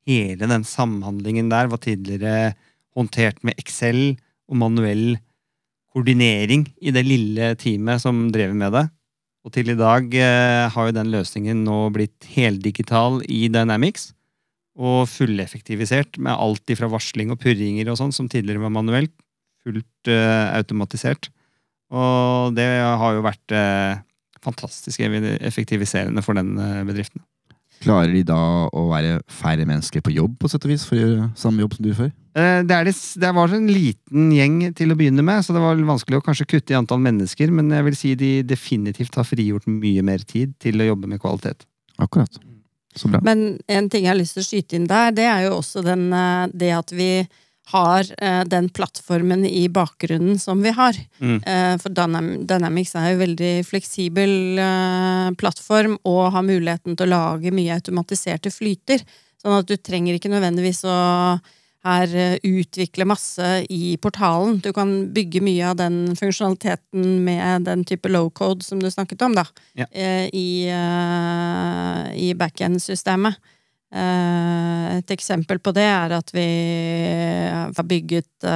[0.08, 2.54] Hele den samhandlingen der var tidligere
[2.96, 4.16] håndtert med Excel
[4.50, 5.20] og manuell
[5.94, 8.86] koordinering i det lille teamet som drev med det.
[9.48, 14.12] Og til i dag eh, har jo den løsningen nå blitt heldigital i Dynamics.
[14.80, 19.14] Og fulleffektivisert med alt ifra varsling og purringer og sånn, som tidligere var manuelt.
[19.64, 21.32] Fullt eh, automatisert.
[21.90, 24.00] Og det har jo vært eh,
[24.44, 27.24] fantastisk effektiviserende for den eh, bedriften.
[27.80, 28.40] Klarer de da
[28.76, 31.78] å være færre mennesker på jobb på sett og vis for å gjøre samme jobb
[31.78, 32.12] som du før?
[32.40, 35.82] Eh, det, det, det, var en liten gjeng til å begynne med, så det var
[35.90, 37.52] vanskelig å kanskje kutte i antall mennesker.
[37.56, 41.22] Men jeg vil si de definitivt har frigjort mye mer tid til å jobbe med
[41.24, 41.68] kvalitet.
[42.00, 42.40] Akkurat.
[42.96, 43.22] Så bra.
[43.26, 45.84] Men en ting jeg har lyst til å skyte inn der, det er jo også
[45.86, 47.12] den, eh, det at vi
[47.70, 50.98] har eh, den plattformen i bakgrunnen som vi har.
[51.22, 51.38] Mm.
[51.84, 54.32] For Dynamics er jo veldig fleksibel
[55.38, 59.06] plattform og har muligheten til å lage mye automatiserte flyter.
[59.38, 60.98] Sånn at du trenger ikke nødvendigvis å
[61.88, 62.12] her
[62.44, 64.58] utvikle masse i portalen.
[64.60, 69.24] Du kan bygge mye av den funksjonaliteten med den type low code som du snakket
[69.24, 69.46] om, da,
[69.80, 69.88] ja.
[69.96, 70.68] i,
[72.20, 73.40] i backend-systemet.
[73.90, 76.50] Eh, et eksempel på det er at vi
[77.48, 78.50] har bygget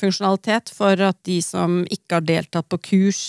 [0.00, 3.22] funksjonalitet for at de som ikke har deltatt på kurs,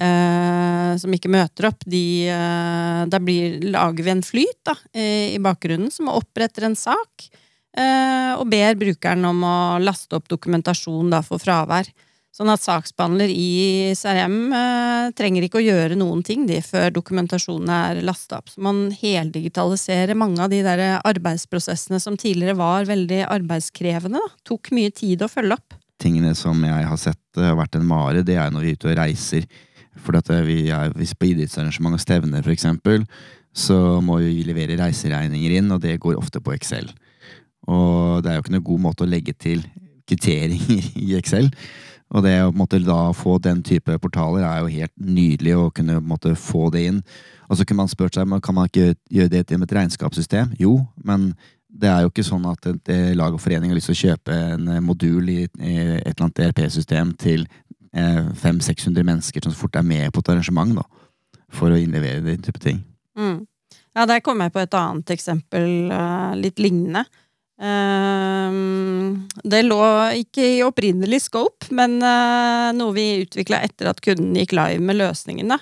[0.00, 2.30] som ikke møter opp, de,
[3.10, 7.26] da blir, lager vi en flyt da, i, i bakgrunnen som oppretter en sak,
[7.78, 11.86] og ber brukeren om å laste opp dokumentasjon da, for fravær.
[12.30, 17.72] Sånn at saksbehandler i CRM eh, trenger ikke å gjøre noen ting de, før dokumentasjonen
[17.74, 18.52] er lasta opp.
[18.52, 24.22] Så man heldigitaliserer mange av de der arbeidsprosessene som tidligere var veldig arbeidskrevende.
[24.22, 24.38] Da.
[24.46, 25.74] Tok mye tid å følge opp.
[26.00, 28.92] Tingene som jeg har sett har vært en mare, det er når vi er ute
[28.92, 29.50] og reiser.
[29.98, 33.08] For at eh, vi er, hvis på idrettsarrangement og stevner, eksempel,
[33.50, 36.92] så må vi levere reiseregninger inn, og det går ofte på Excel.
[37.70, 39.62] Og det er jo ikke noen god måte å legge til
[40.10, 41.50] kvitteringer i Excel.
[42.10, 46.34] Og det å da få den type portaler er jo helt nydelig å kunne måte,
[46.34, 46.98] få det inn.
[47.46, 50.56] Og så kunne man spurt seg kan man ikke gjøre det til et regnskapssystem.
[50.58, 51.30] Jo, men
[51.70, 54.38] det er jo ikke sånn at et lag og forening har lyst til å kjøpe
[54.56, 57.46] en modul i, et eller annet ERP-system til
[57.94, 62.42] eh, 500-600 mennesker som fort er med på et arrangement, da, for å innlevere den
[62.42, 62.82] type ting.
[63.18, 63.44] Mm.
[63.94, 65.68] Ja, der kommer jeg på et annet eksempel,
[66.38, 67.04] litt lignende.
[67.60, 69.82] Ehm, det lå
[70.22, 75.00] ikke i opprinnelig scope, men eh, noe vi utvikla etter at kunden gikk live med
[75.00, 75.52] løsningen.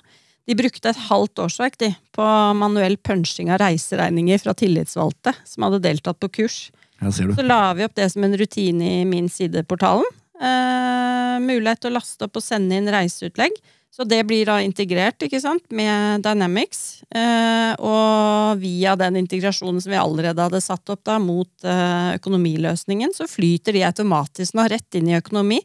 [0.48, 5.82] De brukte et halvt årsverk de, på manuell punching av reiseregninger fra tillitsvalgte som hadde
[5.84, 6.68] deltatt på kurs.
[6.98, 10.06] Så la vi opp det som en rutine i min sideportalen.
[10.38, 13.54] Eh, mulighet til å laste opp og sende inn reiseutlegg.
[13.94, 17.00] Så det blir da integrert ikke sant, med Dynamics.
[17.10, 23.14] Eh, og via den integrasjonen som vi allerede hadde satt opp da, mot eh, økonomiløsningen,
[23.16, 25.58] så flyter de automatisk nå rett inn i økonomi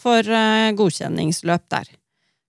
[0.00, 1.92] for eh, godkjenningsløp der.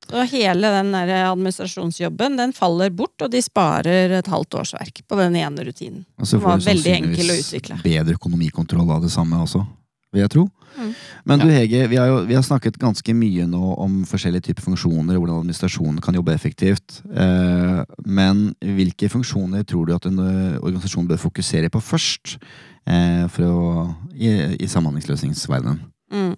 [0.07, 5.17] Så hele den der administrasjonsjobben den faller bort, og de sparer et halvt årsverk på
[5.19, 6.05] den ene rutinen.
[6.15, 7.51] Og så får du sannsynligvis
[7.83, 9.65] bedre økonomikontroll av det samme også,
[10.13, 10.45] vil jeg tro.
[10.77, 10.93] Mm.
[11.27, 14.67] Men du Hege, vi har jo vi har snakket ganske mye nå om forskjellige typer
[14.67, 17.01] funksjoner, og hvordan administrasjonen kan jobbe effektivt.
[17.11, 23.25] Eh, men hvilke funksjoner tror du at en eh, organisasjon bør fokusere på først eh,
[23.33, 25.81] for å, i, i samhandlingsløsningsverdenen?
[26.13, 26.35] Mm.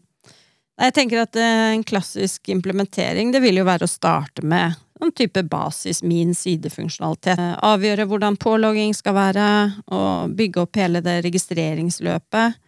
[0.79, 5.11] Jeg tenker at eh, en klassisk implementering det vil jo være å starte med en
[5.15, 7.35] type basis min sidefunksjonalitet.
[7.39, 9.45] Eh, Avgjøre hvordan pålogging skal være,
[9.91, 12.59] og bygge opp hele det registreringsløpet.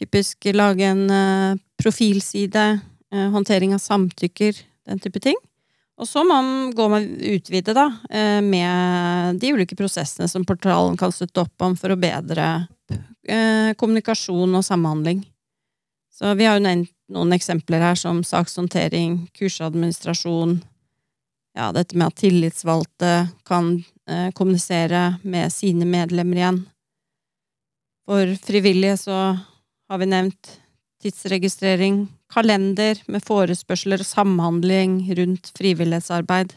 [0.00, 2.80] Typisk lage en eh, profilside,
[3.12, 4.56] eh, håndtering av samtykker,
[4.88, 5.36] den type ting.
[6.00, 10.96] Og så må man gå med utvide, da, eh, med de ulike prosessene som portalen
[10.96, 12.66] kan støtte opp om for å bedre
[13.78, 15.20] kommunikasjon og samhandling.
[16.10, 20.56] Så vi har jo nevnt noen eksempler her, som sakshåndtering, kursadministrasjon,
[21.54, 23.12] ja, dette med at tillitsvalgte
[23.46, 23.84] kan
[24.34, 26.60] kommunisere med sine medlemmer igjen.
[28.08, 29.20] For frivillige så
[29.90, 30.56] har vi nevnt
[31.02, 36.52] tidsregistrering, kalender med forespørsler og samhandling rundt frivillighetsarbeid.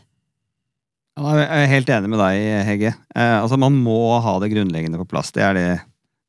[1.13, 2.91] Jeg er helt enig med deg, Hegge.
[3.15, 5.31] Eh, altså, man må ha det grunnleggende på plass.
[5.33, 5.67] Det er det,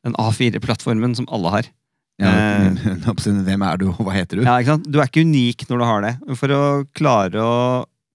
[0.04, 1.72] den A4-plattformen som alle har.
[2.20, 2.76] Ja, Eh.
[3.44, 4.44] Hvem er du, og hva heter du?
[4.46, 4.86] Ja, ikke sant?
[4.86, 6.12] Du er ikke unik når du har det.
[6.38, 6.62] For å
[6.94, 7.54] klare å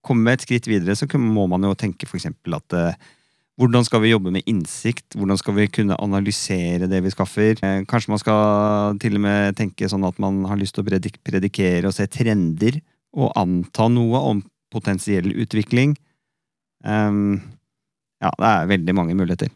[0.06, 3.10] komme et skritt videre, så må man jo tenke for eksempel at eh,
[3.60, 5.17] hvordan skal vi jobbe med innsikt?
[5.19, 7.60] Hvordan skal vi kunne analysere det vi skaffer?
[7.60, 10.88] Eh, kanskje man skal til og med tenke sånn at man har lyst til å
[10.88, 12.80] predik predikere og se trender,
[13.19, 15.98] og anta noe om potensiell utvikling.
[16.86, 17.41] Um,
[18.24, 19.52] ja, det er veldig mange muligheter.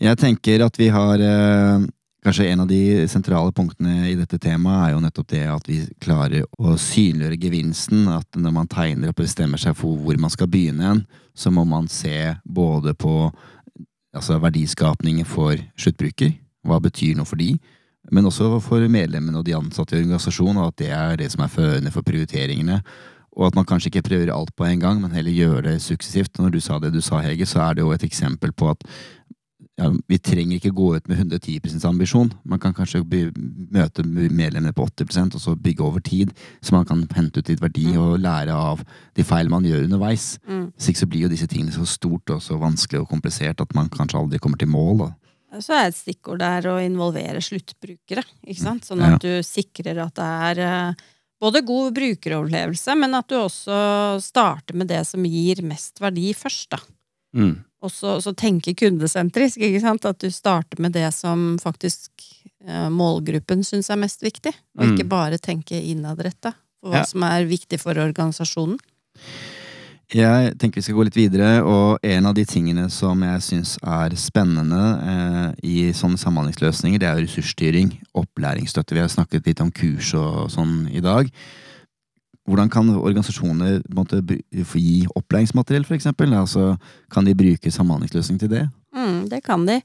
[0.00, 1.84] Jeg tenker at vi har eh,
[2.24, 5.82] Kanskje en av de sentrale punktene i dette temaet er jo nettopp det at vi
[6.00, 8.06] klarer å synliggjøre gevinsten.
[8.08, 11.02] At når man tegner opp og bestemmer seg for hvor man skal begynne hen,
[11.36, 13.28] så må man se både på
[14.14, 16.32] altså verdiskapningen for sluttbruker,
[16.64, 17.58] hva betyr noe for de,
[18.12, 21.44] men også for medlemmene og de ansatte i organisasjonen, og at det er det som
[21.44, 22.80] er førende for prioriteringene.
[23.34, 26.38] Og at man kanskje ikke prøver alt på en gang, men heller gjør det suksessivt.
[26.38, 28.84] Når du sa det du sa, Hege, så er det jo et eksempel på at
[29.80, 32.28] ja, vi trenger ikke gå ut med 110% ambisjon.
[32.46, 33.00] Man kan kanskje
[33.74, 36.30] møte medlemmene på 80% og så bygge over tid,
[36.62, 37.98] så man kan hente ut litt verdi Mm.
[37.98, 38.84] og lære av
[39.14, 40.38] de feil man gjør underveis.
[40.46, 40.72] Mm.
[40.76, 43.74] Hvis ikke så blir jo disse tingene så stort og så vanskelig og komplisert at
[43.74, 44.98] man kanskje aldri kommer til mål.
[44.98, 45.60] Da.
[45.60, 48.84] Så er et stikkord der å involvere sluttbrukere, ikke sant?
[48.86, 50.94] Sånn at du sikrer at det er eh,
[51.40, 56.70] både god brukeroverlevelse, men at du også starter med det som gir mest verdi først,
[56.70, 56.78] da.
[57.34, 57.56] Mm.
[57.84, 60.04] Og så, så tenke kundesentrisk, ikke sant?
[60.08, 62.10] At du starter med det som faktisk
[62.66, 65.08] eh, målgruppen syns er mest viktig, og ikke Mm.
[65.10, 67.04] bare tenke innadretta på hva Ja.
[67.04, 68.78] som er viktig for organisasjonen.
[70.14, 73.78] Jeg tenker vi skal gå litt videre, og en av de tingene som jeg syns
[73.82, 78.94] er spennende eh, i sånne samhandlingsløsninger, det er ressursstyring, opplæringsstøtte.
[78.94, 81.30] Vi har snakket litt om kurs og sånn i dag.
[82.44, 84.20] Hvordan kan organisasjoner måte,
[84.52, 86.34] gi opplæringsmateriell, eksempel?
[86.36, 86.74] Altså,
[87.12, 88.64] kan de bruke samhandlingsløsning til det?
[88.94, 89.78] Mm, det kan de.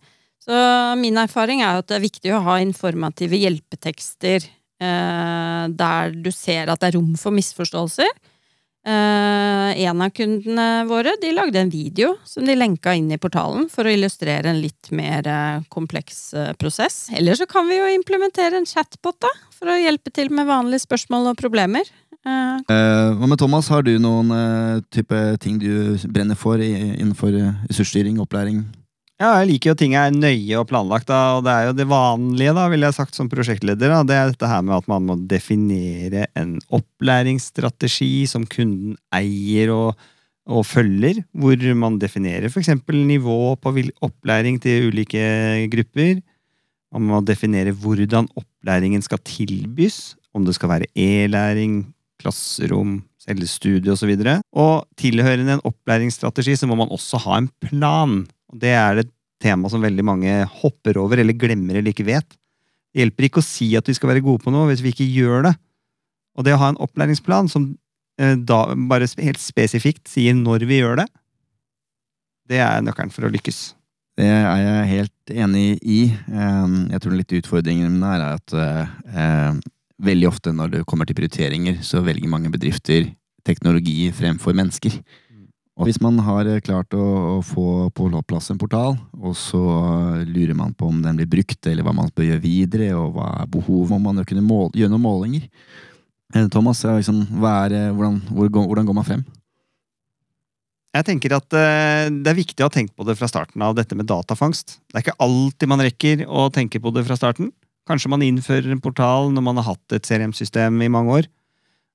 [0.43, 0.56] Så
[1.00, 6.72] min erfaring er at det er viktig å ha informative hjelpetekster eh, der du ser
[6.72, 8.12] at det er rom for misforståelser.
[8.88, 13.67] Eh, en av kundene våre de lagde en video som de lenka inn i portalen
[13.69, 17.10] for å illustrere en litt mer eh, kompleks eh, prosess.
[17.12, 20.88] Eller så kan vi jo implementere en chatbot da, for å hjelpe til med vanlige
[20.88, 21.91] spørsmål og problemer.
[22.27, 27.34] Eh, Hva med Thomas, har du noen eh, type ting du brenner for i, innenfor
[27.36, 28.63] eh, ressursstyring, opplæring?
[29.19, 31.88] Ja, jeg liker jo ting er nøye og planlagt, da, og det er jo det
[31.91, 33.91] vanlige, da, ville jeg sagt som prosjektleder.
[33.91, 34.03] Da.
[34.08, 40.08] Det er dette her med at man må definere en opplæringsstrategi som kunden eier og,
[40.47, 42.71] og følger, hvor man definerer f.eks.
[42.88, 43.75] nivå på
[44.08, 46.23] opplæring til ulike grupper.
[46.95, 51.82] Man må definere hvordan opplæringen skal tilbys, om det skal være e-læring,
[52.19, 54.12] klasserom, selvstudie osv.
[54.12, 58.21] Og, så og tilhørende en opplæringsstrategi så må man også ha en plan.
[58.51, 62.36] Og Det er et tema som veldig mange hopper over eller glemmer eller ikke vet.
[62.89, 65.08] Det hjelper ikke å si at vi skal være gode på noe hvis vi ikke
[65.08, 65.55] gjør det.
[66.38, 67.71] Og det å ha en opplæringsplan som
[68.19, 71.10] eh, da bare helt spesifikt sier når vi gjør det,
[72.50, 73.60] det er nøkkelen for å lykkes.
[74.19, 76.00] Det er jeg helt enig i.
[76.12, 79.60] Eh, Jeg tror litt utfordringen her er at eh,
[80.00, 83.12] veldig ofte når det kommer til prioriteringer, så velger mange bedrifter
[83.47, 84.95] teknologi fremfor mennesker.
[85.79, 87.04] Og hvis man har eh, klart å,
[87.37, 89.62] å få på plass en portal, og så
[90.27, 93.29] lurer man på om den blir brukt, eller hva man bør gjøre videre, og hva
[93.39, 95.47] er behovet, må man jo kunne måle, gjøre noen målinger.
[96.35, 99.23] Eh, Thomas, liksom, hva er, eh, hvordan, hvordan går man frem?
[100.89, 103.75] Jeg tenker at eh, Det er viktig å ha tenkt på det fra starten av
[103.77, 104.79] dette med datafangst.
[104.89, 107.54] Det er ikke alltid man rekker å tenke på det fra starten.
[107.90, 111.29] Kanskje man innfører en portal når man har hatt et CRM-system i mange år.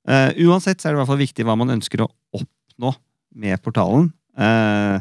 [0.05, 2.93] Uh, uansett så er det i hvert fall viktig hva man ønsker å oppnå
[3.41, 4.11] med portalen.
[4.35, 4.99] Uh,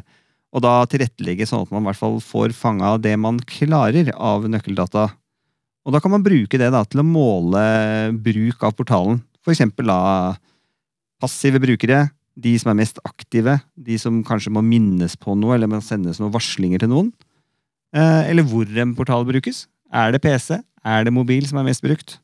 [0.53, 4.45] og da tilrettelegge sånn at man i hvert fall får fanga det man klarer av
[4.45, 5.09] nøkkeldata.
[5.83, 7.63] Og da kan man bruke det da til å måle
[8.23, 9.19] bruk av portalen.
[9.43, 10.35] For eksempel da
[11.23, 12.05] passive brukere,
[12.39, 16.21] de som er mest aktive, de som kanskje må minnes på noe, eller må sendes
[16.21, 17.11] noen varslinger til noen.
[17.93, 19.65] Eh, eller hvor en portal brukes.
[19.93, 20.57] Er det PC?
[20.83, 22.17] Er det mobil som er mest brukt?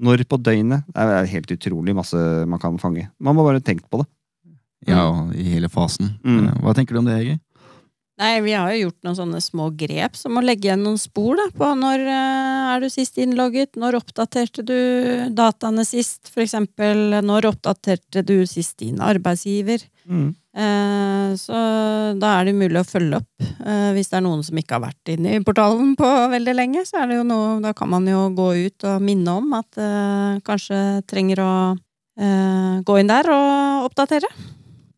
[0.00, 0.84] Når på døgnet?
[0.88, 2.16] Det er helt utrolig masse
[2.48, 3.08] man kan fange.
[3.20, 4.08] Man må bare tenke på det.
[4.88, 5.04] Ja,
[5.36, 6.14] i hele fasen.
[6.24, 6.46] Mm.
[6.64, 7.38] Hva tenker du om det, Hege?
[8.20, 11.38] Nei, vi har jo gjort noen sånne små grep, som å legge igjen noen spor
[11.40, 14.76] da, på når eh, er du sist innlogget, når oppdaterte du
[15.32, 19.86] dataene sist, for eksempel når oppdaterte du sist din arbeidsgiver.
[20.52, 21.64] Eh, så
[22.20, 23.48] da er det mulig å følge opp.
[23.64, 26.84] Eh, hvis det er noen som ikke har vært inne i portalen på veldig lenge,
[26.84, 29.80] så er det jo noe, da kan man jo gå ut og minne om at
[30.44, 31.52] kanskje trenger å
[32.84, 34.28] gå inn der og oppdatere.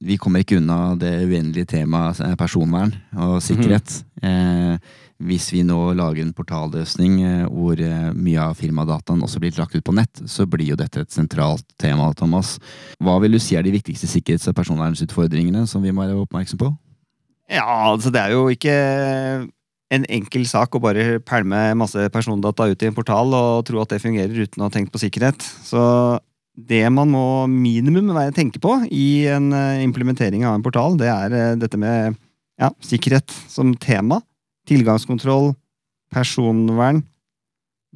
[0.03, 4.03] Vi kommer ikke unna det uendelige temaet eh, personvern og sikkerhet.
[4.23, 4.77] eh,
[5.23, 9.77] hvis vi nå lager en portalløsning eh, hvor eh, mye av firmadataen også blir lagt
[9.77, 12.57] ut på nett, så blir jo dette et sentralt tema, Thomas.
[12.99, 16.63] Hva vil du si er de viktigste sikkerhets- og personvernsutfordringene som vi må være oppmerksom
[16.65, 16.73] på?
[17.53, 18.75] Ja, altså det er jo ikke
[19.93, 23.93] en enkel sak å bare pælme masse persondata ut i en portal og tro at
[23.93, 25.45] det fungerer uten å ha tenkt på sikkerhet.
[25.67, 25.83] Så
[26.57, 31.33] det man må minimum tenke på i en eh, implementering av en portal, det er
[31.33, 32.17] eh, dette med
[32.61, 34.21] ja, sikkerhet som tema.
[34.69, 35.55] Tilgangskontroll,
[36.13, 37.03] personvern.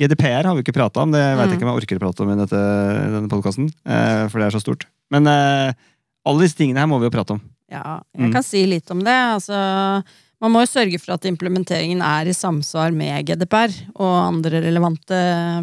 [0.00, 2.24] GDPR har vi ikke prata om, det vet jeg ikke om jeg orker å prate
[2.24, 2.62] om i dette,
[3.14, 3.68] denne podkasten,
[4.28, 4.84] for det er så stort.
[5.14, 5.70] Men eh,
[6.26, 7.40] alle disse tingene her må vi jo prate om.
[7.72, 8.32] Ja, jeg Mm.
[8.34, 9.14] kan si litt om det.
[9.36, 9.56] Altså,
[10.42, 15.16] man må jo sørge for at implementeringen er i samsvar med GDPR og andre relevante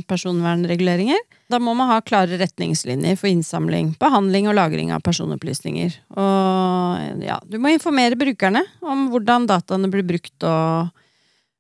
[0.10, 1.20] personvernreguleringer.
[1.52, 5.94] Da må man ha klare retningslinjer for innsamling, behandling og lagring av personopplysninger.
[6.18, 10.90] Og ja, du må informere brukerne om hvordan dataene blir brukt og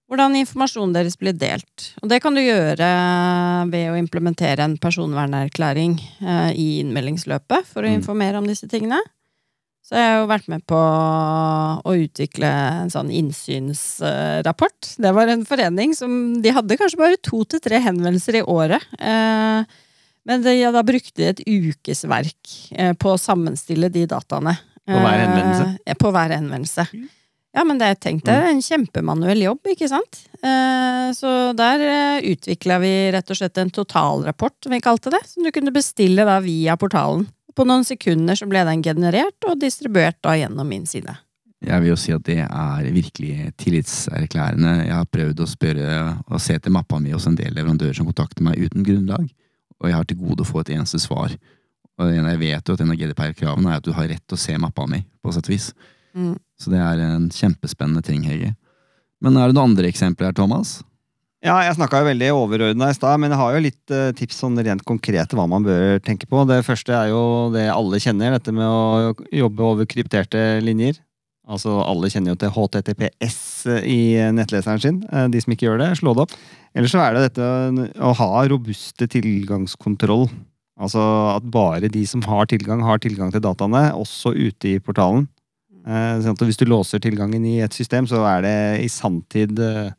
[0.10, 1.92] hvordan informasjonen deres blir delt.
[2.02, 2.90] Og det kan du gjøre
[3.72, 8.02] ved å implementere en personvernerklæring eh, i innmeldingsløpet for å Mm.
[8.02, 9.00] informere om disse tingene.
[9.84, 12.48] Så jeg har jo vært med på å utvikle
[12.84, 14.94] en sånn innsynsrapport.
[15.04, 16.14] Det var en forening som
[16.44, 18.86] De hadde kanskje bare to til tre henvendelser i året.
[19.00, 19.64] Eh,
[20.26, 24.54] Men det, ja, da brukte de et ukesverk eh, på å sammenstille de dataene.
[24.88, 25.66] På hver henvendelse?
[25.88, 26.86] Ja, På hver henvendelse.
[27.54, 30.24] Ja, men det tenkte jeg, en kjempemanuell jobb, ikke sant?
[30.40, 35.22] Eh, Så der eh, utvikla vi rett og slett en totalrapport, som vi kalte det,
[35.28, 37.28] som du kunne bestille da via portalen.
[37.54, 41.16] På noen sekunder så ble den generert og distribuert da gjennom min side.
[41.64, 44.74] Jeg vil jo si at det er virkelig tillitserklærende.
[44.84, 48.10] Jeg har prøvd å spørre og se etter mappa mi hos en del leverandører som
[48.10, 49.30] kontakter meg uten grunnlag,
[49.80, 51.36] og jeg har til gode å få et eneste svar.
[52.02, 54.44] Og jeg vet jo at en av GDPR-kravene er at du har rett til å
[54.44, 55.70] se mappa mi, på sett vis.
[56.18, 56.36] Mm.
[56.60, 58.56] Så det er en kjempespennende ting, Hege.
[59.24, 60.82] Men er det noen andre eksempler her, Thomas?
[61.44, 64.60] Ja, jeg snakka veldig overordna i stad, men jeg har jo litt eh, tips sånn
[64.64, 66.46] rent konkrete hva man bør tenke på.
[66.48, 71.02] Det første er jo det alle kjenner, dette med å jobbe over krypterte linjer.
[71.44, 73.40] Altså, alle kjenner jo til HTTPS
[73.84, 74.00] i
[74.32, 75.02] nettleseren sin.
[75.12, 76.36] Eh, De som ikke gjør det, slå det opp.
[76.74, 80.30] Eller så er det dette å ha robuste tilgangskontroll.
[80.80, 81.04] Altså
[81.36, 85.28] at bare de som har tilgang, har tilgang til dataene, også ute i portalen.
[85.84, 89.92] Eh, sånn hvis du låser tilgangen i et system, så er det i sanntid eh,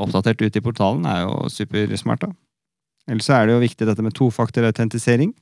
[0.00, 1.04] oppdatert ute i portalen.
[1.06, 2.32] er jo supersmart, da.
[3.10, 5.32] Ellers så er det jo viktig dette med tofaktorautentisering.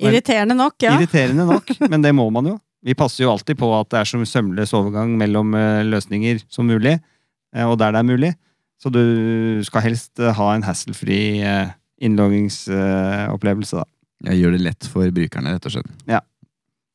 [0.00, 0.94] Irriterende nok, ja.
[0.96, 2.56] Irriterende nok, men det må man jo.
[2.86, 6.68] Vi passer jo alltid på at det er så sømløs overgang mellom eh, løsninger som
[6.68, 6.98] mulig,
[7.56, 8.32] eh, og der det er mulig.
[8.78, 9.00] Så du
[9.66, 11.72] skal helst eh, ha en hassle-fri eh,
[12.04, 13.86] innloggingsopplevelse, da.
[14.30, 15.90] Jeg gjør det lett for brukerne, rett og slett.
[16.08, 16.22] Ja.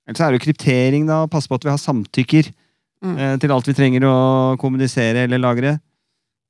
[0.07, 1.19] Ellers så er det jo kryptering, da.
[1.29, 2.51] Passe på at vi har samtykker
[3.01, 3.39] Mm.
[3.41, 4.17] til alt vi trenger å
[4.61, 5.71] kommunisere eller lagre.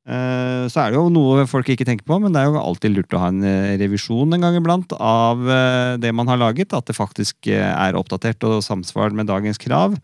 [0.02, 2.96] Eh, så er det jo noe folk ikke tenker på, men det er jo alltid
[2.96, 6.74] lurt å ha en eh, revisjon en gang iblant av eh, det man har laget.
[6.74, 9.98] At det faktisk er oppdatert og samsvar med dagens krav.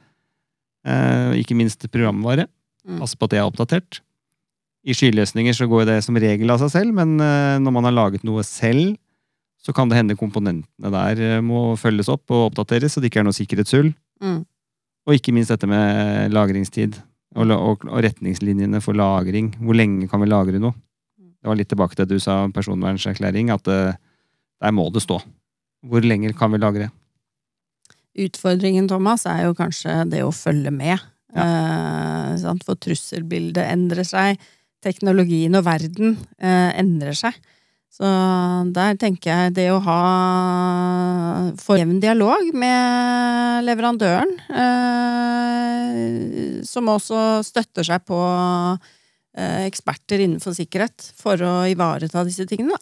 [1.35, 2.45] Ikke minst programvare.
[2.87, 3.01] Mm.
[3.01, 3.97] Passe på at det er oppdatert.
[4.87, 8.23] I skyløsninger så går det som regel av seg selv, men når man har laget
[8.23, 8.93] noe selv,
[9.59, 13.27] så kan det hende komponentene der må følges opp og oppdateres, så det ikke er
[13.27, 13.91] noe sikkerhetshull.
[14.23, 14.45] Mm.
[15.09, 16.95] Og ikke minst dette med lagringstid
[17.35, 19.51] og, og, og retningslinjene for lagring.
[19.59, 20.77] Hvor lenge kan vi lagre noe?
[21.17, 23.97] Det var litt tilbake til det du sa, personvernserklæring, at uh,
[24.57, 25.19] Der må det stå.
[25.85, 26.89] Hvor lenger kan vi lagre?
[28.17, 30.97] Utfordringen, Thomas, er jo kanskje det å følge med.
[31.37, 32.63] Eh, sant?
[32.65, 34.41] For trusselbildet endrer seg.
[34.81, 37.37] Teknologien og verden uh, endrer seg.
[37.93, 38.05] Så
[38.75, 40.01] der tenker jeg det å ha
[41.57, 44.35] for jevn dialog med leverandøren,
[45.37, 48.19] eh, som også støtter seg på
[49.37, 52.77] eh, eksperter innenfor sikkerhet for å ivareta disse tingene.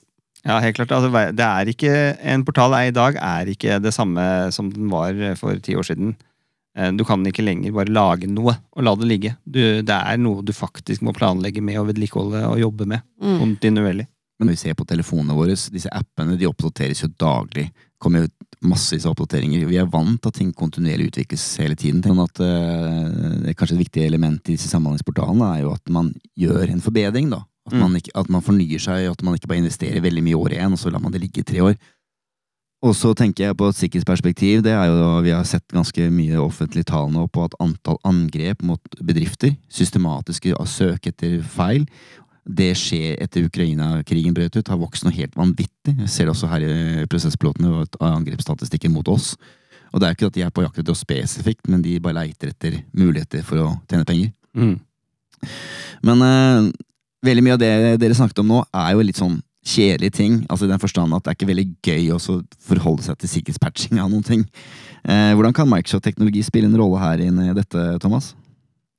[0.45, 0.91] Ja, helt klart.
[0.93, 4.91] Altså, det er ikke, en portal er i dag er ikke det samme som den
[4.91, 6.13] var for ti år siden.
[6.77, 9.31] Eh, Du kan ikke lenger bare lage noe og la det ligge.
[9.47, 13.39] Du, det er noe du faktisk må planlegge med og vedlikeholde og jobbe med Mm.
[14.39, 17.69] Men når vi ser på telefonene våre, disse appene de oppdateres jo daglig.
[17.71, 18.31] Det kommer jo
[18.67, 19.65] massevis av oppdateringer.
[19.69, 22.01] Vi er vant til at ting kontinuerlig utvikles hele tiden.
[22.03, 26.13] Sånn at det er Kanskje et viktig element i disse samhandlingsportalene er jo at man
[26.37, 27.29] gjør en forbedring.
[27.29, 27.43] da.
[27.65, 27.79] At, Mm.
[27.79, 30.51] man, ikke, at man fornyer seg, at man ikke bare investerer veldig mye i år
[30.53, 31.75] igjen, og så lar man det ligge i tre år.
[32.83, 34.61] Og så tenker jeg på et sikkerhetsperspektiv.
[34.61, 37.97] det er jo da Vi har sett ganske mye offentlig tall nå på at antall
[38.05, 41.87] angrep mot bedrifter, systematiske å søke etter feil,
[42.45, 45.95] det skjer etter Ukraina-krigen brøt ut, har vokst noe helt vanvittig.
[46.05, 49.33] Jeg ser det også her i prosesspilotene og angrepsstatistikken mot oss.
[49.91, 52.19] Og det er ikke at de er på jakt etter oss spesifikt, men de bare
[52.19, 54.31] leiter etter muligheter for å tjene penger.
[54.53, 54.77] Mm.
[56.05, 56.69] Men eh,
[57.25, 57.73] veldig mye av det
[58.03, 60.39] dere snakket om nå, er jo litt sånn kjedelige ting.
[60.45, 62.21] Altså i den forstand at det er ikke veldig gøy å
[62.67, 64.45] forholde seg til sikkerhetspatching av noen ting.
[65.01, 68.35] Eh, hvordan kan Microsoft-teknologi spille en rolle her i dette, Thomas?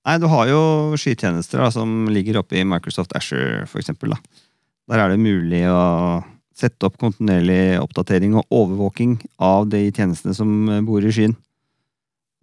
[0.06, 0.60] Nei, du har jo
[0.94, 4.14] skytjenester da, som ligger oppe i Microsoft Asher, for eksempel.
[4.14, 4.44] Da.
[4.92, 6.22] Der er det mulig å
[6.56, 10.52] sette opp kontinuerlig oppdatering og overvåking av de tjenestene som
[10.86, 11.34] bor i skyen.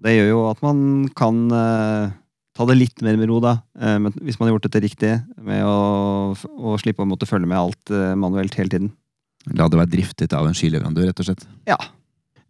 [0.04, 2.12] Det gjør jo at man kan eh,
[2.54, 5.64] ta det litt mer med ro, da, eh, hvis man har gjort dette riktig, med
[5.64, 8.92] å, å slippe å måtte følge med alt eh, manuelt hele tiden.
[9.56, 11.48] La det være driftet av en skyleverandør, rett og slett.
[11.70, 11.80] Ja.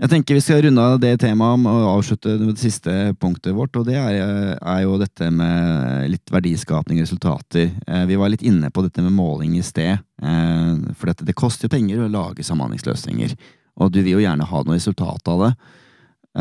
[0.01, 3.75] Jeg tenker vi skal runde av det temaet og avslutte med det siste punktet vårt,
[3.77, 4.17] og det er,
[4.57, 7.69] er jo dette med litt verdiskapning og resultater.
[7.85, 11.37] Eh, Vi var litt inne på dette med måling i sted, eh, for dette, det
[11.37, 13.37] koster jo penger å lage samhandlingsløsninger,
[13.77, 15.51] og du vil jo gjerne ha noe resultat av det.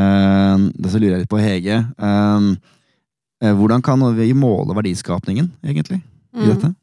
[0.01, 1.83] Eh, så lurer jeg litt på Hege.
[3.43, 6.01] Hvordan kan vi måle verdiskapningen, egentlig,
[6.33, 6.75] i Mm.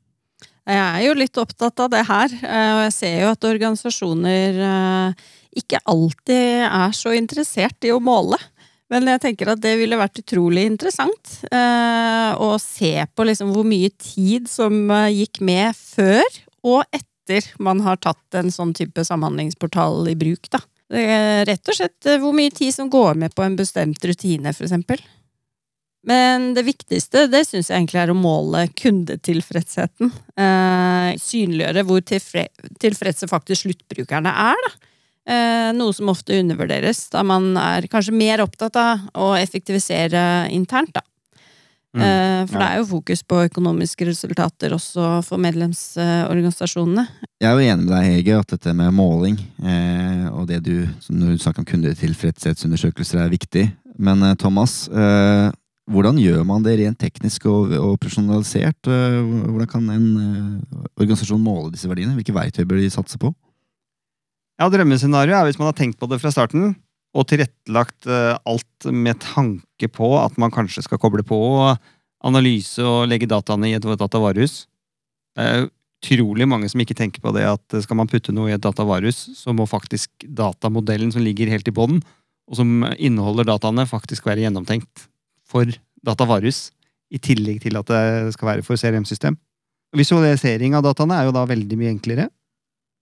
[0.69, 4.59] Jeg er jo litt opptatt av det her, eh, og jeg ser jo at organisasjoner
[4.67, 8.37] eh, ikke alltid er så interessert i å måle.
[8.89, 13.65] Men jeg tenker at det ville vært utrolig interessant eh, å se på liksom hvor
[13.69, 16.25] mye tid som gikk med før
[16.65, 20.49] og etter man har tatt en sånn type samhandlingsportal i bruk.
[20.53, 20.61] Da.
[21.45, 25.01] Rett og slett hvor mye tid som går med på en bestemt rutine, eksempel.
[26.07, 30.13] Men det viktigste det syns jeg egentlig er å måle kundetilfredsheten.
[30.39, 32.45] Eh, synliggjøre hvor tilfre
[32.79, 34.61] tilfredse faktisk sluttbrukerne er.
[34.63, 34.71] Da.
[35.29, 40.95] Eh, noe som ofte undervurderes, da man er kanskje mer opptatt av å effektivisere internt.
[40.95, 41.03] Da.
[41.93, 42.01] Mm.
[42.05, 42.59] Eh, for Ja.
[42.59, 47.07] det er jo fokus på økonomiske resultater også for medlemsorganisasjonene.
[47.41, 50.87] Jeg er jo enig med deg, Hege, at dette med måling eh, og det du,
[51.09, 53.65] når du snakker om kundetilfredshetsundersøkelser, er viktig.
[53.97, 55.49] Men eh, Thomas, eh,
[55.89, 58.89] hvordan gjør man det rent teknisk og, og profesjonalisert?
[58.89, 59.17] Eh,
[59.49, 62.15] hvordan kan en eh, organisasjon måle disse verdiene?
[62.17, 63.31] Hvilke verktøy bør de satse på?
[64.59, 66.75] Ja, Drømmescenarioet er hvis man har tenkt på det fra starten,
[67.17, 71.41] og tilrettelagt eh, alt med tanke på at man kanskje skal koble på
[72.25, 74.65] analyse og legge dataene i et datavarehus.
[75.33, 75.69] Det er
[75.99, 79.29] utrolig mange som ikke tenker på det at skal man putte noe i et datavarehus,
[79.39, 81.97] så må faktisk datamodellen som ligger helt i bånn,
[82.49, 85.09] og som inneholder dataene, faktisk være gjennomtenkt
[85.49, 85.69] for
[86.05, 86.69] datavarehus,
[87.09, 89.37] i tillegg til at det skal være for CRM-system.
[89.97, 92.27] Visualisering av dataene er jo da veldig mye enklere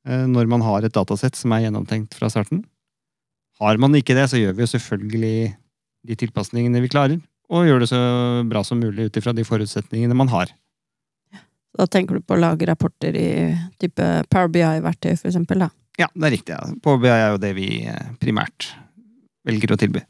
[0.08, 2.64] eh, når man har et datasett som er gjennomtenkt fra starten.
[3.60, 5.34] Har man ikke det, så gjør vi jo selvfølgelig
[6.08, 7.20] de tilpasningene vi klarer,
[7.52, 8.00] og gjør det så
[8.48, 10.54] bra som mulig ut ifra de forutsetningene man har.
[11.78, 13.30] Da tenker du på å lage rapporter i
[13.82, 15.66] type Power BI-verktøy, for eksempel.
[15.66, 15.72] Da.
[16.00, 16.56] Ja, det er riktig.
[16.56, 16.98] Ja.
[17.02, 18.72] BI er jo det vi eh, primært
[19.48, 20.04] velger å tilby.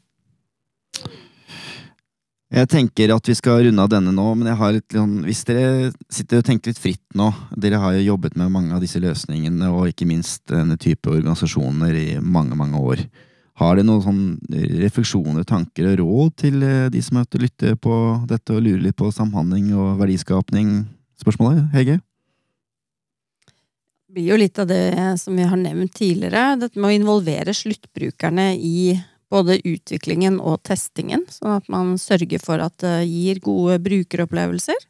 [2.48, 6.40] Jeg tenker at vi skal runde av denne nå, men litt, sånn- hvis dere sitter
[6.40, 9.88] og tenker litt fritt nå Dere har jo jobbet med mange av disse løsningene, og
[9.90, 13.04] ikke minst denne type organisasjoner i mange, mange år.
[13.58, 14.40] Har dere noen sånn
[14.80, 18.96] refleksjoner, tanker og råd til eh, de som måtte lytte på dette og lure litt
[18.96, 20.86] på samhandling og verdiskapning?
[21.20, 21.98] Spørsmålet, Hege?
[24.08, 26.56] Det blir jo litt av det som vi har nevnt tidligere.
[26.56, 28.94] Dette med å involvere sluttbrukerne i
[29.32, 34.88] både utviklingen og testingen, sånn at man sørger for at det gir gode brukeropplevelser.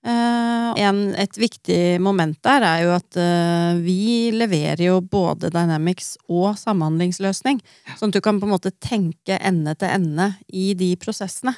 [0.00, 6.14] Uh, en, et viktig moment der er jo at uh, vi leverer jo både Dynamics
[6.24, 7.60] og samhandlingsløsning.
[7.98, 11.52] Sånn at du kan på en måte tenke ende til ende i de prosessene.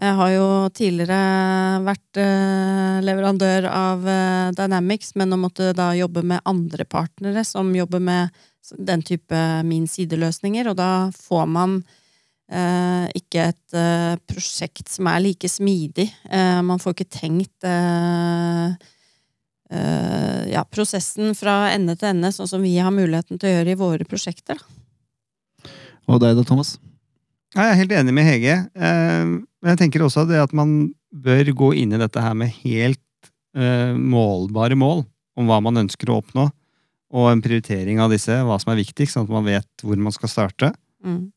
[0.00, 0.44] Jeg har jo
[0.76, 4.04] tidligere vært uh, leverandør av
[4.60, 8.44] Dynamics, men nå måtte da jobbe med andre partnere som jobber med
[8.78, 11.80] den type min side-løsninger, og da får man
[12.50, 16.08] eh, ikke et eh, prosjekt som er like smidig.
[16.30, 18.76] Eh, man får ikke tenkt eh,
[19.72, 23.74] eh, ja, prosessen fra ende til ende, sånn som vi har muligheten til å gjøre
[23.74, 24.60] i våre prosjekter.
[24.60, 25.72] Da.
[26.10, 26.76] Og deg da, Thomas?
[27.54, 28.56] Ja, jeg er helt enig med Hege.
[28.74, 32.52] Eh, Men jeg tenker også det at man bør gå inn i dette her med
[32.62, 33.02] helt
[33.56, 35.04] eh, målbare mål
[35.36, 36.46] om hva man ønsker å oppnå,
[37.10, 40.14] og en prioritering av disse, hva som er viktigst, sånn at man vet hvor man
[40.14, 40.72] skal starte.
[41.04, 41.32] Mm.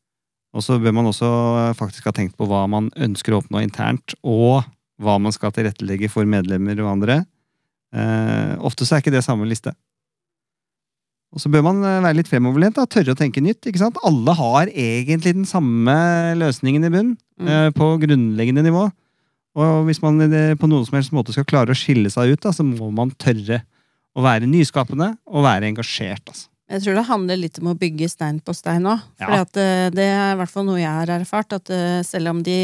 [0.54, 1.26] Og så bør man også
[1.64, 4.62] eh, faktisk ha tenkt på hva man ønsker å oppnå internt, og
[5.02, 7.16] hva man skal tilrettelegge for medlemmer og andre.
[7.94, 9.72] Eh, ofte så er ikke det samme liste.
[11.34, 13.66] Og så bør man eh, være litt fremoverlent, da, tørre å tenke nytt.
[13.66, 13.98] ikke sant?
[14.06, 15.94] Alle har egentlig den samme
[16.38, 17.48] løsningen i bunn, Mm.
[17.50, 18.84] eh, på grunnleggende nivå.
[19.58, 22.40] Og hvis man eh, på noen som helst måte skal klare å skille seg ut,
[22.46, 23.64] da, så må man tørre
[24.14, 26.24] å være nyskapende og være engasjert.
[26.30, 26.48] altså.
[26.74, 29.02] Jeg tror det handler litt om å bygge stein på stein òg.
[29.20, 29.28] Ja.
[29.28, 32.42] For det, det er i hvert fall noe jeg har erfart, at eh, selv om
[32.46, 32.58] de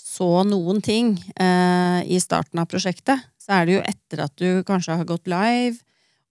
[0.00, 4.64] så noen ting eh, i starten av prosjektet, så er det jo etter at du
[4.66, 5.78] kanskje har gått live,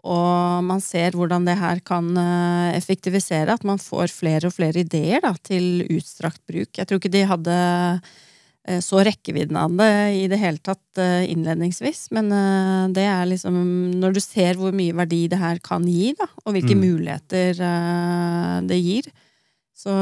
[0.06, 4.84] og man ser hvordan det her kan eh, effektivisere, at man får flere og flere
[4.84, 6.76] ideer da, til utstrakt bruk.
[6.78, 8.14] Jeg tror ikke de hadde eh,
[8.82, 13.60] så rekkevidden av det i det hele tatt eh, innledningsvis, men eh, det er liksom
[14.02, 16.82] Når du ser hvor mye verdi det her kan gi, da, og hvilke Mm.
[16.88, 19.12] muligheter eh, det gir,
[19.76, 19.94] så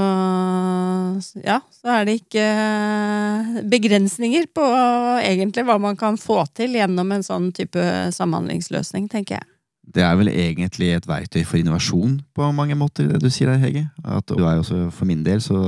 [1.44, 4.66] ja, så er det ikke eh, begrensninger på
[5.24, 7.82] egentlig hva man kan få til gjennom en sånn type
[8.16, 9.50] samhandlingsløsning, tenker jeg.
[9.94, 13.60] Det er vel egentlig et verktøy for innovasjon på mange måter, det du sier der,
[13.60, 13.84] Hege.
[14.06, 15.60] At du er også, for min del så,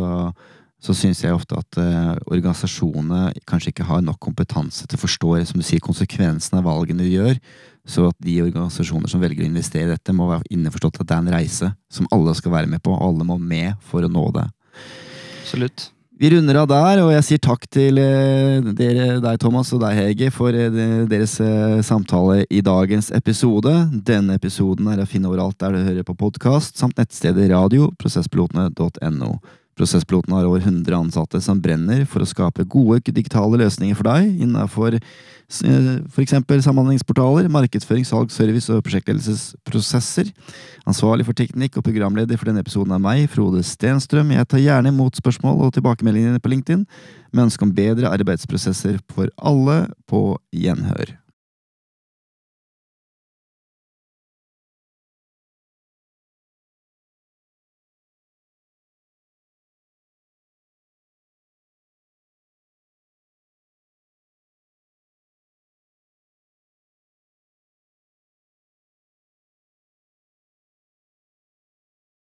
[0.82, 5.32] så syns jeg ofte at eh, organisasjonene kanskje ikke har nok kompetanse til å forstå
[5.50, 7.40] som du sier, konsekvensen av valgene de gjør.
[7.86, 11.18] Så at de organisasjoner som velger å investere i dette, må være innforstått at det
[11.18, 14.12] er en reise som alle skal være med på, og alle må med for å
[14.12, 14.48] nå det.
[15.44, 15.92] Absolutt.
[16.16, 19.98] Vi runder av der, og jeg sier takk til eh, dere, deg Thomas og deg
[19.98, 20.72] Hege for eh,
[21.12, 23.74] deres eh, samtale i dagens episode.
[24.08, 27.92] Denne episoden er å finne overalt der du hører på podkast, samt nettstedet radio
[29.76, 34.44] Prosesspilotene har over 100 ansatte som brenner for å skape gode digitale løsninger for deg
[34.46, 34.96] innenfor
[35.46, 36.34] f.eks.
[36.66, 40.32] samhandlingsportaler, markedsføring, salg, service og prosjektledelsesprosesser.
[40.90, 44.34] Ansvarlig for teknikk og programleder for denne episoden er meg, Frode Stenstrøm.
[44.34, 46.88] Jeg tar gjerne imot spørsmål og tilbakemeldinger på LinkedIn,
[47.36, 50.24] med ønske om bedre arbeidsprosesser for alle på
[50.56, 51.14] gjenhør.